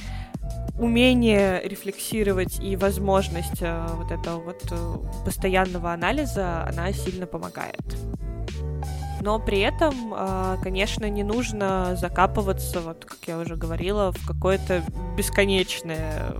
умение 0.78 1.60
рефлексировать 1.62 2.58
и 2.60 2.76
возможность 2.76 3.60
э, 3.60 3.86
вот 3.94 4.10
этого 4.10 4.40
вот 4.40 4.62
э, 4.70 5.24
постоянного 5.24 5.92
анализа, 5.92 6.64
она 6.64 6.92
сильно 6.92 7.26
помогает. 7.26 7.84
Но 9.20 9.38
при 9.38 9.60
этом, 9.60 10.12
э, 10.14 10.56
конечно, 10.62 11.08
не 11.08 11.22
нужно 11.22 11.96
закапываться, 11.96 12.80
вот 12.80 13.04
как 13.04 13.18
я 13.26 13.38
уже 13.38 13.56
говорила, 13.56 14.12
в 14.12 14.26
какое-то 14.26 14.82
бесконечное 15.16 16.34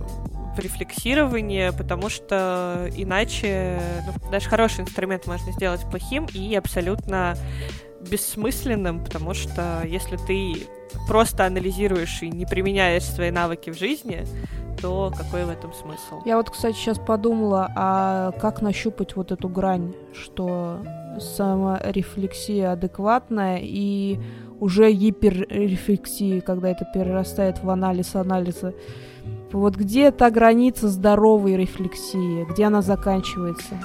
рефлексирование, 0.57 1.71
потому 1.73 2.09
что 2.09 2.89
иначе 2.95 3.79
ну, 4.05 4.31
даже 4.31 4.49
хороший 4.49 4.81
инструмент 4.81 5.27
можно 5.27 5.51
сделать 5.51 5.81
плохим 5.89 6.27
и 6.33 6.55
абсолютно 6.55 7.35
бессмысленным, 8.09 9.03
потому 9.03 9.33
что 9.33 9.81
если 9.85 10.17
ты 10.17 10.67
просто 11.07 11.45
анализируешь 11.45 12.21
и 12.21 12.29
не 12.29 12.45
применяешь 12.45 13.03
свои 13.03 13.31
навыки 13.31 13.69
в 13.69 13.77
жизни, 13.77 14.25
то 14.81 15.11
какой 15.15 15.45
в 15.45 15.49
этом 15.49 15.73
смысл? 15.73 16.21
Я 16.25 16.37
вот, 16.37 16.49
кстати, 16.49 16.75
сейчас 16.75 16.99
подумала, 16.99 17.71
а 17.75 18.31
как 18.39 18.61
нащупать 18.61 19.15
вот 19.15 19.31
эту 19.31 19.49
грань, 19.49 19.93
что 20.13 20.79
саморефлексия 21.19 22.71
адекватная 22.71 23.59
и 23.61 24.19
уже 24.59 24.91
гиперрефлексия, 24.91 26.41
когда 26.41 26.69
это 26.69 26.85
перерастает 26.93 27.63
в 27.63 27.69
анализ 27.69 28.15
анализа. 28.15 28.73
Вот 29.51 29.75
где 29.75 30.11
та 30.11 30.29
граница 30.29 30.89
здоровой 30.89 31.55
рефлексии, 31.55 32.45
где 32.51 32.65
она 32.65 32.81
заканчивается? 32.81 33.79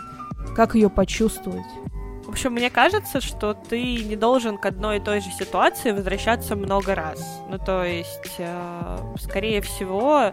Как 0.57 0.75
ее 0.75 0.91
почувствовать? 0.91 1.67
В 2.31 2.33
общем, 2.33 2.53
мне 2.53 2.71
кажется, 2.71 3.21
что 3.21 3.55
ты 3.55 4.05
не 4.05 4.15
должен 4.15 4.57
к 4.57 4.65
одной 4.65 4.99
и 4.99 5.01
той 5.01 5.21
же 5.21 5.31
ситуации 5.33 5.91
возвращаться 5.91 6.55
много 6.55 6.95
раз. 6.95 7.21
Ну, 7.51 7.59
то 7.59 7.83
есть, 7.83 8.37
э, 8.39 8.99
скорее 9.19 9.61
всего, 9.63 10.31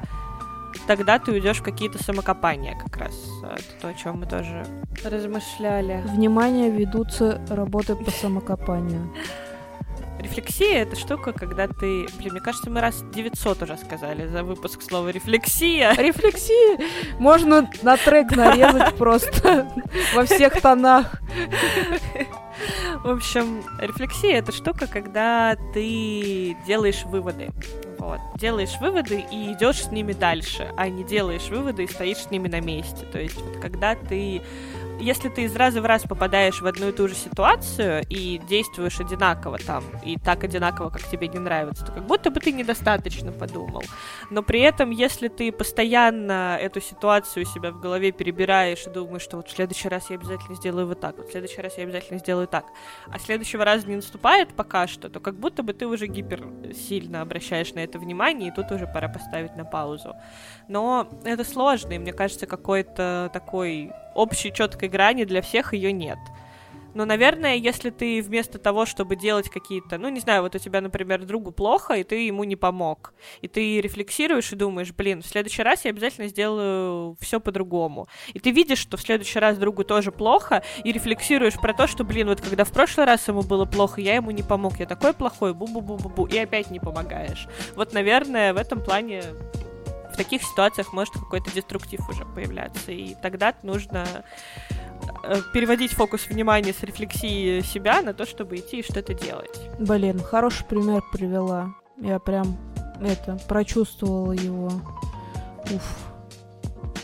тогда 0.86 1.18
ты 1.18 1.32
уйдешь 1.32 1.58
в 1.58 1.64
какие-то 1.64 2.02
самокопания 2.04 2.78
как 2.78 2.98
раз. 2.98 3.16
Это 3.42 3.82
то, 3.82 3.88
о 3.88 3.94
чем 3.96 4.20
мы 4.20 4.28
тоже 4.28 4.64
размышляли. 5.04 6.04
Внимание, 6.06 6.70
ведутся 6.70 7.42
работы 7.50 7.96
по 7.96 8.12
самокопанию. 8.12 9.12
Рефлексия— 10.20 10.82
это 10.84 10.96
штука, 10.96 11.32
когда 11.32 11.68
ты... 11.68 12.08
Блин, 12.18 12.34
мне 12.34 12.42
кажется, 12.42 12.70
мы 12.70 12.82
раз 12.82 13.04
900 13.14 13.64
уже 13.64 13.78
сказали 13.78 14.28
за 14.28 14.44
выпуск 14.44 14.82
слова 14.82 15.10
«рефлексия». 15.10 15.94
Рефлексия! 15.94 16.80
Можно 17.20 17.70
на 17.84 17.98
трек 17.98 18.36
нарезать 18.36 18.96
просто 18.96 19.72
во 20.16 20.26
всех 20.26 20.60
тонах. 20.62 21.22
В 23.04 23.10
общем, 23.12 23.64
рефлексия— 23.80 24.38
это 24.40 24.52
штука, 24.52 24.88
когда 24.88 25.56
ты 25.74 26.58
делаешь 26.66 27.04
выводы. 27.06 27.50
Вот. 28.00 28.20
Делаешь 28.38 28.76
выводы 28.82 29.24
и 29.32 29.54
идешь 29.54 29.84
с 29.84 29.92
ними 29.92 30.14
дальше, 30.14 30.72
а 30.78 30.90
не 30.90 31.04
делаешь 31.04 31.50
выводы 31.50 31.84
и 31.84 31.88
стоишь 31.88 32.18
с 32.18 32.32
ними 32.32 32.48
на 32.48 32.60
месте. 32.60 33.06
То 33.12 33.20
есть, 33.20 33.36
вот, 33.36 33.58
когда 33.62 33.96
ты 33.96 34.42
если 35.00 35.30
ты 35.30 35.44
из 35.44 35.56
раза 35.56 35.82
в 35.82 35.86
раз 35.86 36.04
попадаешь 36.04 36.62
в 36.62 36.68
одну 36.68 36.90
и 36.90 36.92
ту 36.92 37.08
же 37.08 37.16
ситуацию 37.16 38.04
и 38.10 38.40
действуешь 38.50 39.00
одинаково 39.00 39.58
там, 39.60 39.84
и 40.04 40.18
так 40.18 40.44
одинаково, 40.44 40.90
как 40.90 41.04
тебе 41.04 41.28
не 41.28 41.40
нравится, 41.40 41.86
то 41.86 41.92
как 41.92 42.06
будто 42.06 42.32
бы 42.32 42.40
ты 42.40 42.52
недостаточно 42.52 43.32
подумал. 43.32 43.84
Но 44.30 44.44
при 44.44 44.62
этом, 44.62 44.92
если 44.92 45.28
ты 45.28 45.52
постоянно 45.52 46.58
эту 46.60 46.82
ситуацию 46.82 47.46
у 47.46 47.48
себя 47.48 47.72
в 47.72 47.80
голове 47.80 48.12
перебираешь 48.12 48.86
и 48.88 48.90
думаешь, 48.90 49.22
что 49.22 49.38
вот 49.38 49.48
в 49.48 49.52
следующий 49.52 49.90
раз 49.90 50.10
я 50.10 50.16
обязательно 50.16 50.56
сделаю 50.56 50.88
вот 50.88 51.00
так, 51.00 51.18
вот 51.18 51.28
в 51.28 51.32
следующий 51.32 51.62
раз 51.62 51.78
я 51.78 51.84
обязательно 51.84 52.20
сделаю 52.20 52.48
так, 52.48 52.66
а 53.08 53.20
следующего 53.20 53.64
раза 53.64 53.88
не 53.88 53.96
наступает 53.96 54.54
пока 54.56 54.88
что, 54.88 55.10
то 55.10 55.20
как 55.20 55.36
будто 55.36 55.64
бы 55.64 55.74
ты 55.74 55.86
уже 55.86 56.08
гипер 56.08 56.48
сильно 56.74 57.22
обращаешь 57.22 57.74
на 57.74 57.80
это 57.80 58.00
внимание, 58.00 58.50
и 58.50 58.52
тут 58.52 58.72
уже 58.72 58.88
пора 58.88 59.08
поставить 59.10 59.56
на 59.56 59.66
паузу. 59.66 60.16
Но 60.68 61.08
это 61.24 61.44
сложно, 61.44 61.94
и 61.94 62.00
мне 62.00 62.14
кажется, 62.14 62.46
какой-то 62.46 63.30
такой 63.34 63.92
общей 64.18 64.52
четкой 64.52 64.90
грани 64.90 65.24
для 65.24 65.42
всех 65.42 65.74
ее 65.74 65.94
нет. 65.94 66.18
Но, 66.98 67.06
наверное, 67.06 67.56
если 67.56 67.92
ты 67.92 68.24
вместо 68.24 68.58
того, 68.58 68.88
чтобы 68.88 69.16
делать 69.16 69.50
какие-то, 69.52 70.00
ну, 70.00 70.10
не 70.10 70.20
знаю, 70.20 70.42
вот 70.42 70.56
у 70.56 70.58
тебя, 70.58 70.82
например, 70.82 71.24
другу 71.26 71.52
плохо, 71.52 71.94
и 71.94 72.04
ты 72.04 72.26
ему 72.26 72.44
не 72.44 72.56
помог, 72.56 73.14
и 73.42 73.48
ты 73.48 73.80
рефлексируешь 73.82 74.52
и 74.52 74.56
думаешь, 74.56 74.92
блин, 74.94 75.22
в 75.22 75.28
следующий 75.28 75.62
раз 75.62 75.86
я 75.86 75.92
обязательно 75.92 76.28
сделаю 76.28 77.16
все 77.20 77.40
по-другому. 77.40 78.08
И 78.34 78.40
ты 78.40 78.50
видишь, 78.50 78.80
что 78.80 78.98
в 78.98 79.02
следующий 79.02 79.38
раз 79.38 79.60
другу 79.60 79.84
тоже 79.84 80.12
плохо, 80.12 80.64
и 80.84 80.92
рефлексируешь 80.92 81.60
про 81.62 81.76
то, 81.76 81.86
что, 81.86 82.04
блин, 82.04 82.30
вот 82.30 82.42
когда 82.42 82.64
в 82.64 82.72
прошлый 82.72 83.06
раз 83.06 83.28
ему 83.28 83.44
было 83.44 83.66
плохо, 83.66 84.02
я 84.02 84.16
ему 84.16 84.32
не 84.32 84.42
помог, 84.42 84.80
я 84.80 84.88
такой 84.88 85.14
плохой, 85.14 85.54
бу-бу-бу-бу-бу, 85.54 86.34
и 86.34 86.40
опять 86.40 86.72
не 86.72 86.80
помогаешь. 86.80 87.48
Вот, 87.76 87.94
наверное, 87.94 88.56
в 88.56 88.58
этом 88.58 88.82
плане 88.84 89.22
в 90.18 90.24
таких 90.24 90.42
ситуациях 90.42 90.94
может 90.94 91.14
какой-то 91.14 91.52
деструктив 91.52 92.10
уже 92.10 92.26
появляться. 92.26 92.92
И 92.92 93.14
тогда 93.22 93.54
нужно 93.62 94.04
э, 95.24 95.36
переводить 95.54 95.92
фокус 95.92 96.26
внимания 96.28 96.74
с 96.74 96.82
рефлексии 96.82 97.62
себя 97.62 98.02
на 98.02 98.16
то, 98.16 98.26
чтобы 98.26 98.56
идти 98.56 98.80
и 98.80 98.84
что-то 98.84 99.14
делать. 99.14 99.60
Блин, 99.78 100.20
хороший 100.20 100.66
пример 100.66 101.04
привела. 101.14 101.76
Я 101.98 102.18
прям 102.18 102.58
это 103.00 103.38
прочувствовала 103.48 104.32
его. 104.32 104.72
Уф. 105.72 105.98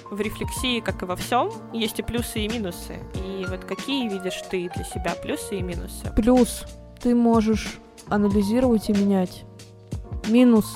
В 0.10 0.20
рефлексии, 0.20 0.80
как 0.80 1.04
и 1.04 1.06
во 1.06 1.16
всем, 1.16 1.52
есть 1.72 2.00
и 2.00 2.02
плюсы, 2.02 2.40
и 2.40 2.50
минусы. 2.50 2.98
И 3.14 3.46
вот 3.48 3.64
какие 3.66 4.10
видишь 4.10 4.42
ты 4.50 4.72
для 4.76 4.86
себя 4.86 5.14
плюсы 5.22 5.58
и 5.58 5.62
минусы? 5.62 6.12
Плюс. 6.16 6.66
Ты 7.00 7.14
можешь 7.14 7.78
анализировать 8.10 8.90
и 8.90 8.94
менять. 8.94 9.44
Минус. 10.28 10.74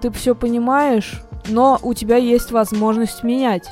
Ты 0.00 0.10
все 0.10 0.34
понимаешь, 0.34 1.22
но 1.48 1.78
у 1.82 1.94
тебя 1.94 2.16
есть 2.16 2.50
возможность 2.50 3.22
менять. 3.22 3.68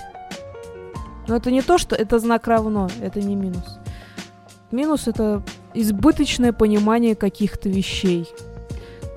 Но 1.27 1.37
это 1.37 1.51
не 1.51 1.63
то, 1.63 1.79
что 1.79 1.97
это 1.97 2.19
знак 2.19 2.47
равно, 2.47 2.89
это 3.01 3.21
не 3.21 3.35
минус. 3.35 3.79
Минус 4.71 5.09
это 5.09 5.43
избыточное 5.73 6.53
понимание 6.53 7.15
каких-то 7.15 7.69
вещей, 7.69 8.29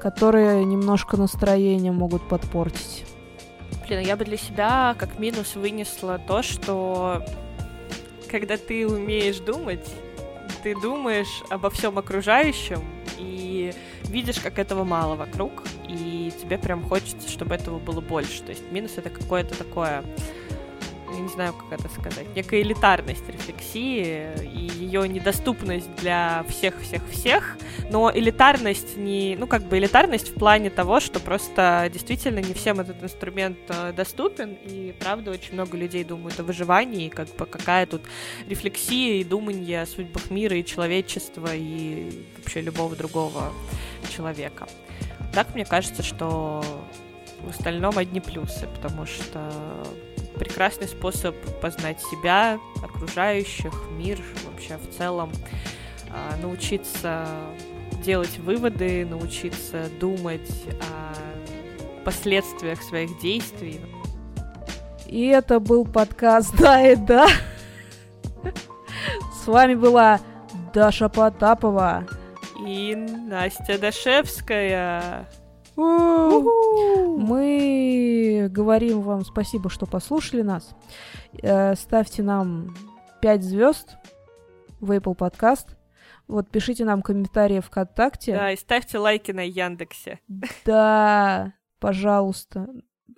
которые 0.02 0.64
немножко 0.66 1.18
настроение 1.18 1.92
могут 1.92 2.28
подпортить. 2.28 3.06
Блин, 3.88 4.02
я 4.02 4.16
бы 4.16 4.26
для 4.26 4.38
себя 4.38 4.96
как 4.98 5.20
минус 5.20 5.56
вынесла 5.56 6.20
то, 6.20 6.44
что 6.44 7.24
когда 8.30 8.58
ты 8.58 8.88
умеешь 8.88 9.38
думать, 9.38 9.88
ты 10.64 10.80
думаешь 10.80 11.44
обо 11.50 11.70
всем 11.70 11.98
окружающем 11.98 12.84
и 13.18 13.74
видишь, 14.04 14.40
как 14.40 14.60
этого 14.60 14.84
мало 14.84 15.16
вокруг, 15.16 15.64
и 15.88 16.32
тебе 16.42 16.58
прям 16.58 16.84
хочется, 16.84 17.30
чтобы 17.30 17.56
этого 17.56 17.80
было 17.80 18.02
больше. 18.02 18.42
То 18.44 18.50
есть 18.50 18.64
минус 18.72 18.94
это 18.98 19.10
какое-то 19.10 19.58
такое 19.58 20.04
я 21.14 21.20
не 21.20 21.30
знаю, 21.30 21.54
как 21.54 21.80
это 21.80 21.90
сказать, 21.90 22.28
некая 22.36 22.62
элитарность 22.62 23.28
рефлексии 23.28 24.28
и 24.44 24.72
ее 24.78 25.08
недоступность 25.08 25.94
для 25.96 26.46
всех-всех-всех, 26.50 27.58
но 27.90 28.12
элитарность 28.14 28.98
не, 28.98 29.36
ну, 29.38 29.48
как 29.48 29.64
бы 29.64 29.78
элитарность 29.78 30.30
в 30.30 30.34
плане 30.34 30.70
того, 30.70 31.00
что 31.00 31.20
просто 31.20 31.90
действительно 31.92 32.40
не 32.40 32.54
всем 32.54 32.80
этот 32.80 33.02
инструмент 33.02 33.58
э, 33.70 33.94
доступен, 33.94 34.58
и 34.66 34.94
правда 35.00 35.32
очень 35.32 35.54
много 35.54 35.78
людей 35.78 36.04
думают 36.04 36.40
о 36.40 36.44
выживании, 36.44 37.10
как 37.10 37.28
бы 37.36 37.46
какая 37.46 37.86
тут 37.86 38.02
рефлексия 38.48 39.22
и 39.22 39.24
думание 39.24 39.84
о 39.84 39.86
судьбах 39.86 40.30
мира 40.30 40.58
и 40.58 40.66
человечества 40.66 41.50
и 41.54 42.26
вообще 42.38 42.62
любого 42.62 42.96
другого 42.96 43.54
человека. 44.10 44.68
Так 45.34 45.54
мне 45.54 45.66
кажется, 45.66 46.04
что 46.04 46.64
в 47.42 47.50
остальном 47.50 47.98
одни 47.98 48.20
плюсы, 48.20 48.68
потому 48.76 49.06
что 49.06 49.52
прекрасный 50.38 50.88
способ 50.88 51.36
познать 51.62 52.00
себя, 52.02 52.60
окружающих, 52.84 53.74
мир 53.92 54.20
вообще 54.46 54.78
в 54.78 54.96
целом, 54.98 55.32
а, 56.12 56.38
научиться 56.42 57.28
делать 58.04 58.38
выводы, 58.40 59.06
научиться 59.06 59.90
думать 60.00 60.52
о 60.82 62.04
последствиях 62.04 62.82
своих 62.82 63.20
действий. 63.20 63.82
И 65.08 65.28
это 65.28 65.60
был 65.60 65.86
подкаст 65.86 66.56
«Да 66.58 66.86
и 66.86 66.96
да». 66.96 67.28
С 69.44 69.48
вами 69.48 69.76
была 69.76 70.20
Даша 70.74 71.10
Потапова 71.10 72.06
и 72.60 72.96
Настя 72.96 73.78
Дашевская. 73.80 75.28
Мы 77.16 77.38
говорим 78.50 79.02
вам 79.02 79.24
спасибо, 79.24 79.70
что 79.70 79.86
послушали 79.86 80.42
нас. 80.42 80.76
Э, 81.44 81.76
ставьте 81.76 82.24
нам 82.24 82.76
5 83.22 83.44
звезд 83.44 83.98
в 84.80 84.92
Apple 84.92 85.16
Podcast. 85.16 85.68
Вот 86.28 86.50
пишите 86.50 86.84
нам 86.84 87.04
комментарии 87.04 87.60
ВКонтакте. 87.60 88.34
Да, 88.36 88.52
и 88.52 88.58
ставьте 88.58 88.98
лайки 88.98 89.32
на 89.32 89.48
Яндексе. 89.48 90.20
Да, 90.66 91.54
пожалуйста. 91.80 92.68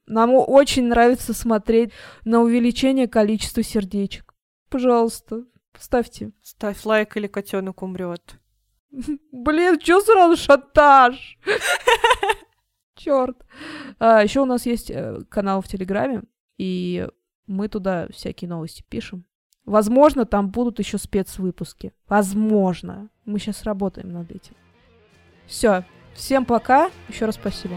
Нам 0.06 0.34
очень 0.34 0.88
нравится 0.88 1.34
смотреть 1.34 1.94
на 2.26 2.42
увеличение 2.42 3.08
количества 3.08 3.64
сердечек. 3.64 4.36
Пожалуйста, 4.70 5.46
ставьте. 5.78 6.32
Ставь 6.42 6.84
лайк 6.86 7.16
или 7.16 7.28
котенок 7.28 7.82
умрет. 7.84 8.39
Блин, 9.32 9.80
чё 9.80 10.02
сразу 10.02 10.36
шатаж? 10.38 11.38
Черт. 12.96 13.38
А, 14.00 14.24
еще 14.24 14.42
у 14.42 14.46
нас 14.46 14.66
есть 14.66 14.92
э, 14.92 15.22
канал 15.30 15.62
в 15.62 15.68
Телеграме, 15.68 16.24
и 16.58 17.08
мы 17.48 17.68
туда 17.70 18.08
всякие 18.12 18.50
новости 18.50 18.84
пишем. 18.88 19.26
Возможно, 19.66 20.26
там 20.26 20.50
будут 20.50 20.80
еще 20.80 20.98
спецвыпуски. 20.98 21.94
Возможно. 22.08 23.10
Мы 23.26 23.40
сейчас 23.40 23.64
работаем 23.64 24.12
над 24.12 24.32
этим. 24.32 24.56
Все. 25.46 25.86
Всем 26.14 26.44
пока. 26.46 26.90
Еще 27.08 27.26
раз 27.26 27.36
спасибо. 27.36 27.76